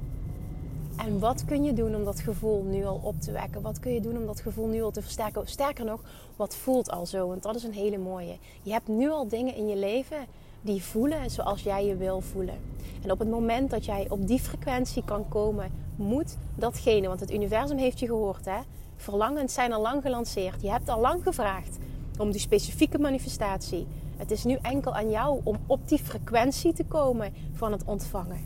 En 0.96 1.18
wat 1.18 1.44
kun 1.44 1.64
je 1.64 1.72
doen 1.72 1.94
om 1.94 2.04
dat 2.04 2.20
gevoel 2.20 2.62
nu 2.62 2.84
al 2.84 3.00
op 3.02 3.20
te 3.20 3.32
wekken? 3.32 3.62
Wat 3.62 3.78
kun 3.78 3.92
je 3.92 4.00
doen 4.00 4.16
om 4.16 4.26
dat 4.26 4.40
gevoel 4.40 4.66
nu 4.66 4.82
al 4.82 4.90
te 4.90 5.02
versterken? 5.02 5.48
Sterker 5.48 5.84
nog, 5.84 6.00
wat 6.36 6.56
voelt 6.56 6.90
al 6.90 7.06
zo? 7.06 7.28
Want 7.28 7.42
dat 7.42 7.54
is 7.54 7.62
een 7.62 7.72
hele 7.72 7.98
mooie. 7.98 8.36
Je 8.62 8.72
hebt 8.72 8.88
nu 8.88 9.10
al 9.10 9.28
dingen 9.28 9.54
in 9.54 9.68
je 9.68 9.76
leven 9.76 10.26
die 10.62 10.82
voelen 10.82 11.30
zoals 11.30 11.62
jij 11.62 11.86
je 11.86 11.96
wil 11.96 12.20
voelen. 12.20 12.58
En 13.02 13.10
op 13.10 13.18
het 13.18 13.30
moment 13.30 13.70
dat 13.70 13.84
jij 13.84 14.06
op 14.08 14.26
die 14.26 14.40
frequentie 14.40 15.04
kan 15.04 15.28
komen, 15.28 15.70
moet 15.96 16.36
datgene, 16.54 17.08
want 17.08 17.20
het 17.20 17.32
universum 17.32 17.78
heeft 17.78 17.98
je 17.98 18.06
gehoord, 18.06 18.44
hè? 18.44 18.58
Verlangens 18.96 19.54
zijn 19.54 19.72
al 19.72 19.82
lang 19.82 20.02
gelanceerd. 20.02 20.62
Je 20.62 20.70
hebt 20.70 20.88
al 20.88 21.00
lang 21.00 21.22
gevraagd 21.22 21.78
om 22.18 22.30
die 22.30 22.40
specifieke 22.40 22.98
manifestatie. 22.98 23.86
Het 24.16 24.30
is 24.30 24.44
nu 24.44 24.58
enkel 24.62 24.94
aan 24.94 25.10
jou 25.10 25.40
om 25.44 25.56
op 25.66 25.88
die 25.88 25.98
frequentie 25.98 26.72
te 26.72 26.84
komen 26.84 27.32
van 27.52 27.72
het 27.72 27.84
ontvangen. 27.84 28.40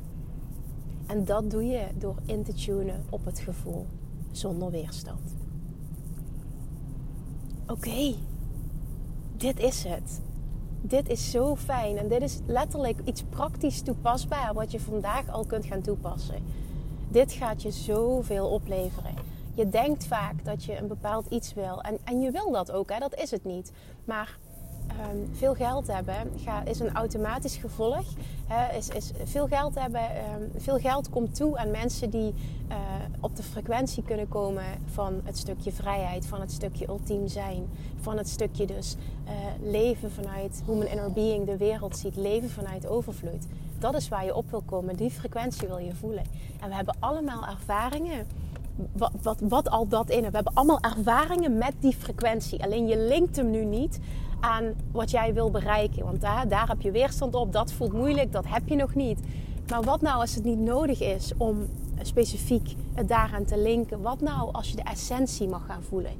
En 1.06 1.24
dat 1.24 1.50
doe 1.50 1.64
je 1.64 1.86
door 1.98 2.16
in 2.26 2.42
te 2.42 2.52
tunen 2.52 3.04
op 3.10 3.24
het 3.24 3.38
gevoel, 3.38 3.86
zonder 4.30 4.70
weerstand. 4.70 5.34
Oké, 7.66 8.14
dit 9.36 9.60
is 9.60 9.84
het 9.84 10.20
dit 10.86 11.08
is 11.08 11.30
zo 11.30 11.56
fijn. 11.56 11.98
En 11.98 12.08
dit 12.08 12.22
is 12.22 12.38
letterlijk 12.46 12.98
iets 13.04 13.22
praktisch 13.22 13.82
toepasbaar 13.82 14.54
wat 14.54 14.72
je 14.72 14.80
vandaag 14.80 15.28
al 15.28 15.44
kunt 15.44 15.66
gaan 15.66 15.82
toepassen. 15.82 16.44
Dit 17.08 17.32
gaat 17.32 17.62
je 17.62 17.70
zoveel 17.70 18.48
opleveren. 18.48 19.14
Je 19.54 19.68
denkt 19.68 20.06
vaak 20.06 20.44
dat 20.44 20.64
je 20.64 20.76
een 20.76 20.86
bepaald 20.86 21.26
iets 21.28 21.54
wil. 21.54 21.80
En, 21.82 21.98
en 22.04 22.20
je 22.20 22.30
wil 22.30 22.50
dat 22.50 22.70
ook, 22.70 22.90
hè? 22.90 22.98
dat 22.98 23.14
is 23.14 23.30
het 23.30 23.44
niet. 23.44 23.72
Maar 24.04 24.38
Ehm, 25.00 25.16
veel 25.32 25.54
geld 25.54 25.86
hebben 25.86 26.32
is 26.64 26.80
een 26.80 26.94
automatisch 26.94 27.56
gevolg. 27.56 28.04
is, 28.76 28.88
is 28.88 29.10
veel 29.24 29.46
geld 29.46 29.74
hebben, 29.74 30.00
ehm, 30.00 30.42
veel 30.56 30.78
geld 30.78 31.10
komt 31.10 31.34
toe 31.34 31.58
aan 31.58 31.70
mensen 31.70 32.10
die 32.10 32.34
uh, 32.68 32.76
op 33.20 33.36
de 33.36 33.42
frequentie 33.42 34.02
kunnen 34.02 34.28
komen 34.28 34.64
van 34.92 35.20
het 35.24 35.38
stukje 35.38 35.72
vrijheid, 35.72 36.26
van 36.26 36.40
het 36.40 36.52
stukje 36.52 36.88
ultiem 36.88 37.28
zijn, 37.28 37.68
van 38.00 38.16
het 38.16 38.28
stukje 38.28 38.66
dus 38.66 38.96
uh, 39.24 39.32
leven 39.70 40.12
vanuit 40.12 40.62
hoe 40.66 40.76
mijn 40.76 40.90
inner 40.90 41.12
being 41.12 41.46
de 41.46 41.56
wereld 41.56 41.96
ziet, 41.96 42.16
leven 42.16 42.50
vanuit 42.50 42.86
overvloed. 42.86 43.46
Dat 43.78 43.94
is 43.94 44.08
waar 44.08 44.24
je 44.24 44.34
op 44.34 44.50
wil 44.50 44.62
komen, 44.66 44.96
die 44.96 45.10
frequentie 45.10 45.68
wil 45.68 45.78
je 45.78 45.94
voelen. 45.94 46.24
En 46.60 46.68
we 46.68 46.74
hebben 46.74 46.96
allemaal 46.98 47.46
ervaringen 47.46 48.26
wat, 48.92 49.12
wat, 49.22 49.40
wat, 49.40 49.70
al 49.70 49.88
dat 49.88 50.10
in. 50.10 50.18
We 50.18 50.30
hebben 50.30 50.54
allemaal 50.54 50.80
ervaringen 50.80 51.58
met 51.58 51.72
die 51.80 51.96
frequentie. 51.96 52.62
Alleen 52.62 52.86
je 52.86 52.98
linkt 52.98 53.36
hem 53.36 53.50
nu 53.50 53.64
niet 53.64 53.98
aan 54.40 54.74
wat 54.92 55.10
jij 55.10 55.34
wil 55.34 55.50
bereiken. 55.50 56.04
Want 56.04 56.20
daar, 56.20 56.48
daar 56.48 56.68
heb 56.68 56.80
je 56.80 56.90
weerstand 56.90 57.34
op, 57.34 57.52
dat 57.52 57.72
voelt 57.72 57.92
moeilijk, 57.92 58.32
dat 58.32 58.44
heb 58.48 58.68
je 58.68 58.76
nog 58.76 58.94
niet. 58.94 59.20
Maar 59.70 59.82
wat 59.82 60.00
nou 60.00 60.20
als 60.20 60.34
het 60.34 60.44
niet 60.44 60.58
nodig 60.58 61.00
is 61.00 61.32
om 61.36 61.66
specifiek 62.02 62.74
het 62.94 63.08
daaraan 63.08 63.44
te 63.44 63.58
linken? 63.58 64.02
Wat 64.02 64.20
nou 64.20 64.52
als 64.52 64.70
je 64.70 64.76
de 64.76 64.82
essentie 64.82 65.48
mag 65.48 65.66
gaan 65.66 65.82
voelen? 65.82 66.12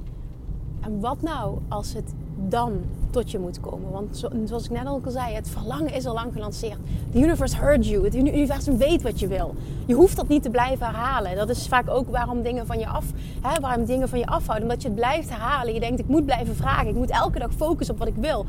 En 0.81 0.99
wat 0.99 1.21
nou 1.21 1.57
als 1.67 1.93
het 1.93 2.13
dan 2.37 2.71
tot 3.09 3.31
je 3.31 3.39
moet 3.39 3.59
komen. 3.59 3.91
Want 3.91 4.27
zoals 4.45 4.65
ik 4.65 4.71
net 4.71 4.85
al 4.85 5.01
zei, 5.07 5.33
het 5.33 5.49
verlangen 5.49 5.93
is 5.93 6.05
al 6.05 6.13
lang 6.13 6.33
gelanceerd. 6.33 6.77
The 7.11 7.19
universe 7.19 7.55
heard 7.55 7.87
you. 7.87 8.03
Het 8.03 8.15
universum 8.15 8.77
weet 8.77 9.01
wat 9.01 9.19
je 9.19 9.27
wil. 9.27 9.55
Je 9.85 9.93
hoeft 9.93 10.15
dat 10.15 10.27
niet 10.27 10.43
te 10.43 10.49
blijven 10.49 10.85
herhalen. 10.85 11.35
Dat 11.35 11.49
is 11.49 11.67
vaak 11.67 11.89
ook 11.89 12.09
waarom 12.09 12.41
dingen 12.41 12.65
van 12.65 12.79
je 12.79 12.87
af, 12.87 13.05
hè, 13.41 13.59
waarom 13.59 13.85
dingen 13.85 14.09
van 14.09 14.19
je 14.19 14.25
afhouden. 14.25 14.67
Omdat 14.67 14.81
je 14.81 14.87
het 14.87 14.97
blijft 14.97 15.29
herhalen. 15.29 15.73
Je 15.73 15.79
denkt, 15.79 15.99
ik 15.99 16.07
moet 16.07 16.25
blijven 16.25 16.55
vragen. 16.55 16.87
Ik 16.87 16.95
moet 16.95 17.09
elke 17.09 17.39
dag 17.39 17.51
focussen 17.51 17.93
op 17.93 17.99
wat 17.99 18.07
ik 18.09 18.15
wil. 18.15 18.45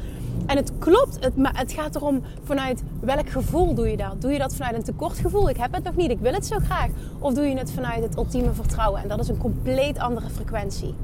En 0.46 0.56
het 0.56 0.72
klopt, 0.78 1.24
het, 1.24 1.36
maar 1.36 1.58
het 1.58 1.72
gaat 1.72 1.96
erom 1.96 2.22
vanuit 2.42 2.82
welk 3.00 3.30
gevoel 3.30 3.74
doe 3.74 3.90
je 3.90 3.96
dat? 3.96 4.20
Doe 4.20 4.32
je 4.32 4.38
dat 4.38 4.54
vanuit 4.54 4.76
een 4.76 4.82
tekortgevoel? 4.82 5.48
Ik 5.48 5.56
heb 5.56 5.74
het 5.74 5.84
nog 5.84 5.96
niet, 5.96 6.10
ik 6.10 6.18
wil 6.20 6.32
het 6.32 6.46
zo 6.46 6.56
graag. 6.58 6.88
Of 7.18 7.34
doe 7.34 7.44
je 7.44 7.56
het 7.56 7.70
vanuit 7.70 8.02
het 8.02 8.16
ultieme 8.16 8.52
vertrouwen? 8.52 9.02
En 9.02 9.08
dat 9.08 9.20
is 9.20 9.28
een 9.28 9.38
compleet 9.38 9.98
andere 9.98 10.30
frequentie. 10.30 10.94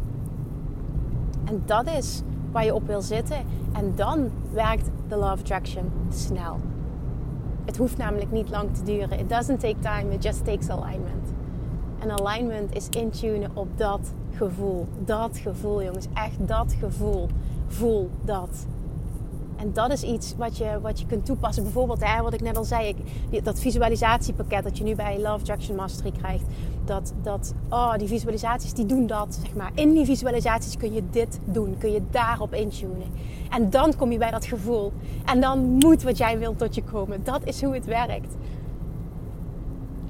En 1.44 1.62
dat 1.66 1.86
is 1.86 2.22
waar 2.54 2.64
je 2.64 2.74
op 2.74 2.86
wil 2.86 3.02
zitten. 3.02 3.36
En 3.72 3.92
dan 3.94 4.30
werkt 4.52 4.90
de 5.08 5.16
Law 5.16 5.32
of 5.32 5.40
Attraction 5.40 5.92
snel. 6.10 6.60
Het 7.64 7.76
hoeft 7.76 7.96
namelijk 7.96 8.30
niet 8.30 8.50
lang 8.50 8.74
te 8.74 8.82
duren. 8.82 9.18
It 9.18 9.28
doesn't 9.28 9.60
take 9.60 9.78
time, 9.78 10.12
it 10.12 10.22
just 10.22 10.44
takes 10.44 10.68
alignment. 10.68 11.32
En 11.98 12.10
alignment 12.10 12.74
is 12.74 12.88
intunen 12.88 13.50
op 13.54 13.68
dat 13.78 14.12
gevoel. 14.30 14.86
Dat 15.04 15.38
gevoel, 15.38 15.82
jongens. 15.82 16.06
Echt 16.14 16.48
dat 16.48 16.76
gevoel. 16.80 17.28
Voel 17.66 18.10
dat. 18.24 18.66
En 19.56 19.72
dat 19.72 19.90
is 19.90 20.02
iets 20.02 20.34
wat 20.36 20.56
je, 20.56 20.78
wat 20.82 21.00
je 21.00 21.06
kunt 21.06 21.26
toepassen. 21.26 21.62
Bijvoorbeeld, 21.62 22.04
hè, 22.04 22.22
wat 22.22 22.34
ik 22.34 22.40
net 22.40 22.56
al 22.56 22.64
zei, 22.64 22.88
ik, 23.30 23.44
dat 23.44 23.60
visualisatiepakket 23.60 24.62
dat 24.64 24.78
je 24.78 24.84
nu 24.84 24.94
bij 24.94 25.20
Love 25.20 25.28
Attraction 25.28 25.76
Mastery 25.76 26.12
krijgt. 26.18 26.44
Dat, 26.84 27.12
dat, 27.22 27.54
oh, 27.68 27.94
die 27.96 28.08
visualisaties 28.08 28.72
die 28.72 28.86
doen 28.86 29.06
dat, 29.06 29.38
zeg 29.42 29.54
maar. 29.54 29.70
In 29.74 29.92
die 29.92 30.04
visualisaties 30.04 30.76
kun 30.76 30.92
je 30.92 31.02
dit 31.10 31.38
doen. 31.44 31.76
Kun 31.78 31.92
je 31.92 32.02
daarop 32.10 32.54
intunen. 32.54 33.12
En 33.50 33.70
dan 33.70 33.96
kom 33.96 34.12
je 34.12 34.18
bij 34.18 34.30
dat 34.30 34.44
gevoel. 34.44 34.92
En 35.24 35.40
dan 35.40 35.58
moet 35.58 36.02
wat 36.02 36.18
jij 36.18 36.38
wilt 36.38 36.58
tot 36.58 36.74
je 36.74 36.82
komen. 36.82 37.24
Dat 37.24 37.40
is 37.44 37.62
hoe 37.62 37.74
het 37.74 37.84
werkt. 37.84 38.34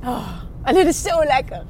Oh, 0.04 0.28
en 0.62 0.74
dit 0.74 0.86
is 0.86 1.02
zo 1.02 1.24
lekker. 1.24 1.62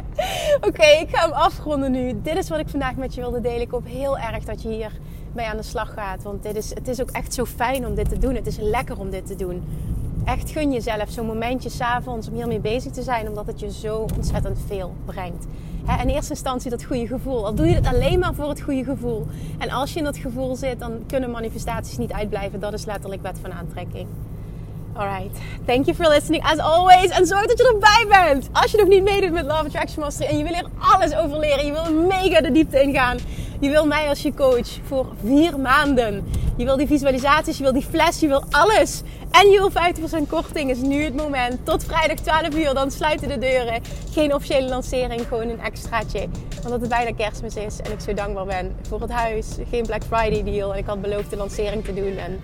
Oké, 0.68 0.86
ik 0.86 1.08
ga 1.08 1.22
hem 1.22 1.32
afronden 1.32 1.90
nu. 1.90 2.20
Dit 2.22 2.36
is 2.36 2.48
wat 2.48 2.58
ik 2.58 2.68
vandaag 2.68 2.96
met 2.96 3.14
je 3.14 3.20
wilde 3.20 3.40
delen. 3.40 3.60
Ik 3.60 3.70
hoop 3.70 3.86
heel 3.86 4.18
erg 4.18 4.44
dat 4.44 4.62
je 4.62 4.68
hier 4.68 4.92
mee 5.34 5.46
aan 5.46 5.56
de 5.56 5.62
slag 5.62 5.92
gaat. 5.92 6.22
Want 6.22 6.42
dit 6.42 6.56
is, 6.56 6.74
het 6.74 6.88
is 6.88 7.00
ook 7.00 7.10
echt 7.10 7.34
zo 7.34 7.44
fijn 7.44 7.86
om 7.86 7.94
dit 7.94 8.08
te 8.08 8.18
doen. 8.18 8.34
Het 8.34 8.46
is 8.46 8.56
lekker 8.56 8.98
om 8.98 9.10
dit 9.10 9.26
te 9.26 9.36
doen. 9.36 9.62
Echt 10.24 10.50
gun 10.50 10.72
jezelf 10.72 11.10
zo'n 11.10 11.26
momentje 11.26 11.68
s'avonds 11.68 12.28
om 12.28 12.34
hiermee 12.34 12.60
bezig 12.60 12.92
te 12.92 13.02
zijn. 13.02 13.28
Omdat 13.28 13.46
het 13.46 13.60
je 13.60 13.72
zo 13.72 14.06
ontzettend 14.16 14.58
veel 14.66 14.94
brengt. 15.04 15.46
in 16.00 16.08
eerste 16.08 16.32
instantie 16.32 16.70
dat 16.70 16.84
goede 16.84 17.06
gevoel. 17.06 17.46
Al 17.46 17.54
doe 17.54 17.66
je 17.66 17.74
het 17.74 17.86
alleen 17.86 18.18
maar 18.18 18.34
voor 18.34 18.48
het 18.48 18.60
goede 18.60 18.84
gevoel. 18.84 19.26
En 19.58 19.70
als 19.70 19.92
je 19.92 19.98
in 19.98 20.04
dat 20.04 20.16
gevoel 20.16 20.56
zit, 20.56 20.78
dan 20.78 21.04
kunnen 21.06 21.30
manifestaties 21.30 21.98
niet 21.98 22.12
uitblijven. 22.12 22.60
Dat 22.60 22.72
is 22.72 22.84
letterlijk 22.84 23.22
wet 23.22 23.38
van 23.42 23.52
aantrekking. 23.52 24.06
Alright, 24.94 25.32
thank 25.64 25.86
you 25.86 25.94
for 25.94 26.08
listening 26.08 26.42
as 26.42 26.58
always. 26.58 27.10
En 27.10 27.26
zorg 27.26 27.46
dat 27.46 27.58
je 27.58 27.72
erbij 27.72 28.24
bent. 28.24 28.48
Als 28.52 28.70
je 28.70 28.76
nog 28.76 28.88
niet 28.88 29.02
meedoet 29.02 29.32
met 29.32 29.44
Love 29.44 29.64
Attraction 29.64 30.02
Mastery 30.02 30.28
en 30.30 30.38
je 30.38 30.44
wil 30.44 30.54
er 30.54 30.66
alles 30.78 31.14
over 31.14 31.38
leren, 31.38 31.66
je 31.66 31.72
wil 31.72 32.06
mega 32.06 32.40
de 32.40 32.52
diepte 32.52 32.82
ingaan, 32.82 33.18
je 33.62 33.70
wil 33.70 33.86
mij 33.86 34.08
als 34.08 34.22
je 34.22 34.34
coach 34.34 34.68
voor 34.84 35.06
vier 35.24 35.60
maanden 35.60 36.24
Je 36.56 36.64
wil 36.64 36.76
die 36.76 36.86
visualisaties, 36.86 37.56
je 37.56 37.62
wil 37.62 37.72
die 37.72 37.86
fles, 37.90 38.20
je 38.20 38.28
wil 38.28 38.44
alles. 38.50 39.02
En 39.30 39.50
je 39.50 39.58
wil 39.58 39.70
50% 40.24 40.28
korting 40.28 40.70
is 40.70 40.78
nu 40.78 41.02
het 41.02 41.16
moment. 41.16 41.66
Tot 41.66 41.84
vrijdag 41.84 42.16
12 42.16 42.54
uur, 42.54 42.74
dan 42.74 42.90
sluiten 42.90 43.28
de 43.28 43.38
deuren. 43.38 43.82
Geen 44.10 44.34
officiële 44.34 44.68
lancering, 44.68 45.26
gewoon 45.28 45.48
een 45.48 45.60
extraatje. 45.60 46.28
Omdat 46.64 46.80
het 46.80 46.88
bijna 46.88 47.12
kerstmis 47.12 47.56
is 47.56 47.80
en 47.80 47.92
ik 47.92 48.00
zo 48.00 48.14
dankbaar 48.14 48.46
ben 48.46 48.76
voor 48.88 49.00
het 49.00 49.10
huis. 49.10 49.46
Geen 49.70 49.86
Black 49.86 50.02
Friday 50.04 50.44
deal 50.44 50.72
en 50.72 50.78
ik 50.78 50.86
had 50.86 51.00
beloofd 51.00 51.30
de 51.30 51.36
lancering 51.36 51.84
te 51.84 51.94
doen. 51.94 52.16
En 52.16 52.40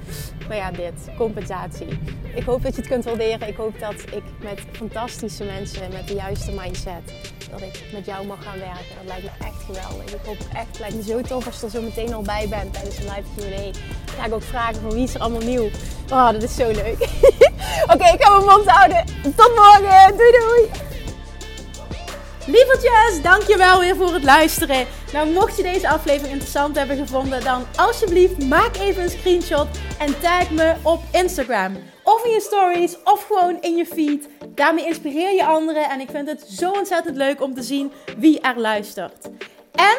maar 0.48 0.56
ja, 0.56 0.70
dit, 0.70 1.16
compensatie. 1.16 1.98
Ik 2.34 2.42
hoop 2.44 2.62
dat 2.62 2.74
je 2.74 2.80
het 2.80 2.90
kunt 2.90 3.04
waarderen. 3.04 3.48
Ik 3.48 3.56
hoop 3.56 3.78
dat 3.78 3.94
ik 3.94 4.22
met 4.42 4.60
fantastische 4.72 5.44
mensen, 5.44 5.92
met 5.92 6.08
de 6.08 6.14
juiste 6.14 6.52
mindset, 6.52 7.12
dat 7.50 7.60
ik 7.60 7.84
met 7.92 8.06
jou 8.06 8.26
mag 8.26 8.42
gaan 8.44 8.58
werken. 8.58 8.94
Dat 8.96 9.06
lijkt 9.06 9.22
me 9.22 9.46
echt 9.46 9.62
geweldig. 9.66 10.14
Ik 10.14 10.26
hoop 10.26 10.38
echt, 10.54 10.66
het 10.66 10.78
lijkt 10.78 10.94
me 10.94 11.02
zo 11.02 11.20
tof 11.20 11.46
als 11.46 11.60
je 11.60 11.66
er 11.66 11.72
zo 11.72 11.82
meteen 11.82 12.14
al 12.14 12.22
bij 12.22 12.46
bent 12.48 12.72
tijdens 12.72 12.98
een 12.98 13.04
live 13.04 13.28
Q&A. 13.36 14.07
Ga 14.16 14.26
ik 14.26 14.34
ook 14.34 14.42
vragen 14.42 14.80
van 14.80 14.92
wie 14.92 15.02
is 15.02 15.14
er 15.14 15.20
allemaal 15.20 15.40
nieuw. 15.40 15.68
Oh, 16.10 16.30
dat 16.30 16.42
is 16.42 16.54
zo 16.54 16.66
leuk. 16.66 16.98
Oké, 17.92 18.06
ik 18.12 18.22
ga 18.22 18.30
mijn 18.30 18.56
mond 18.56 18.66
houden. 18.66 19.04
Tot 19.22 19.54
morgen. 19.54 20.16
Doei 20.16 20.32
doei. 20.32 20.86
Lievertjes, 22.46 23.22
dankjewel 23.22 23.80
weer 23.80 23.96
voor 23.96 24.12
het 24.12 24.24
luisteren. 24.24 24.86
Nou, 25.12 25.30
mocht 25.30 25.56
je 25.56 25.62
deze 25.62 25.88
aflevering 25.88 26.32
interessant 26.32 26.76
hebben 26.76 26.96
gevonden, 26.96 27.44
dan 27.44 27.64
alsjeblieft 27.76 28.48
maak 28.48 28.76
even 28.76 29.02
een 29.02 29.10
screenshot 29.10 29.66
en 29.98 30.20
tag 30.20 30.50
me 30.50 30.74
op 30.82 31.02
Instagram. 31.12 31.76
Of 32.02 32.24
in 32.24 32.30
je 32.30 32.40
stories, 32.40 32.96
of 33.04 33.24
gewoon 33.26 33.60
in 33.60 33.76
je 33.76 33.86
feed. 33.86 34.28
Daarmee 34.54 34.86
inspireer 34.86 35.34
je 35.34 35.44
anderen 35.44 35.90
en 35.90 36.00
ik 36.00 36.10
vind 36.10 36.28
het 36.28 36.44
zo 36.48 36.70
ontzettend 36.70 37.16
leuk 37.16 37.42
om 37.42 37.54
te 37.54 37.62
zien 37.62 37.92
wie 38.18 38.40
er 38.40 38.60
luistert. 38.60 39.28
En 39.74 39.98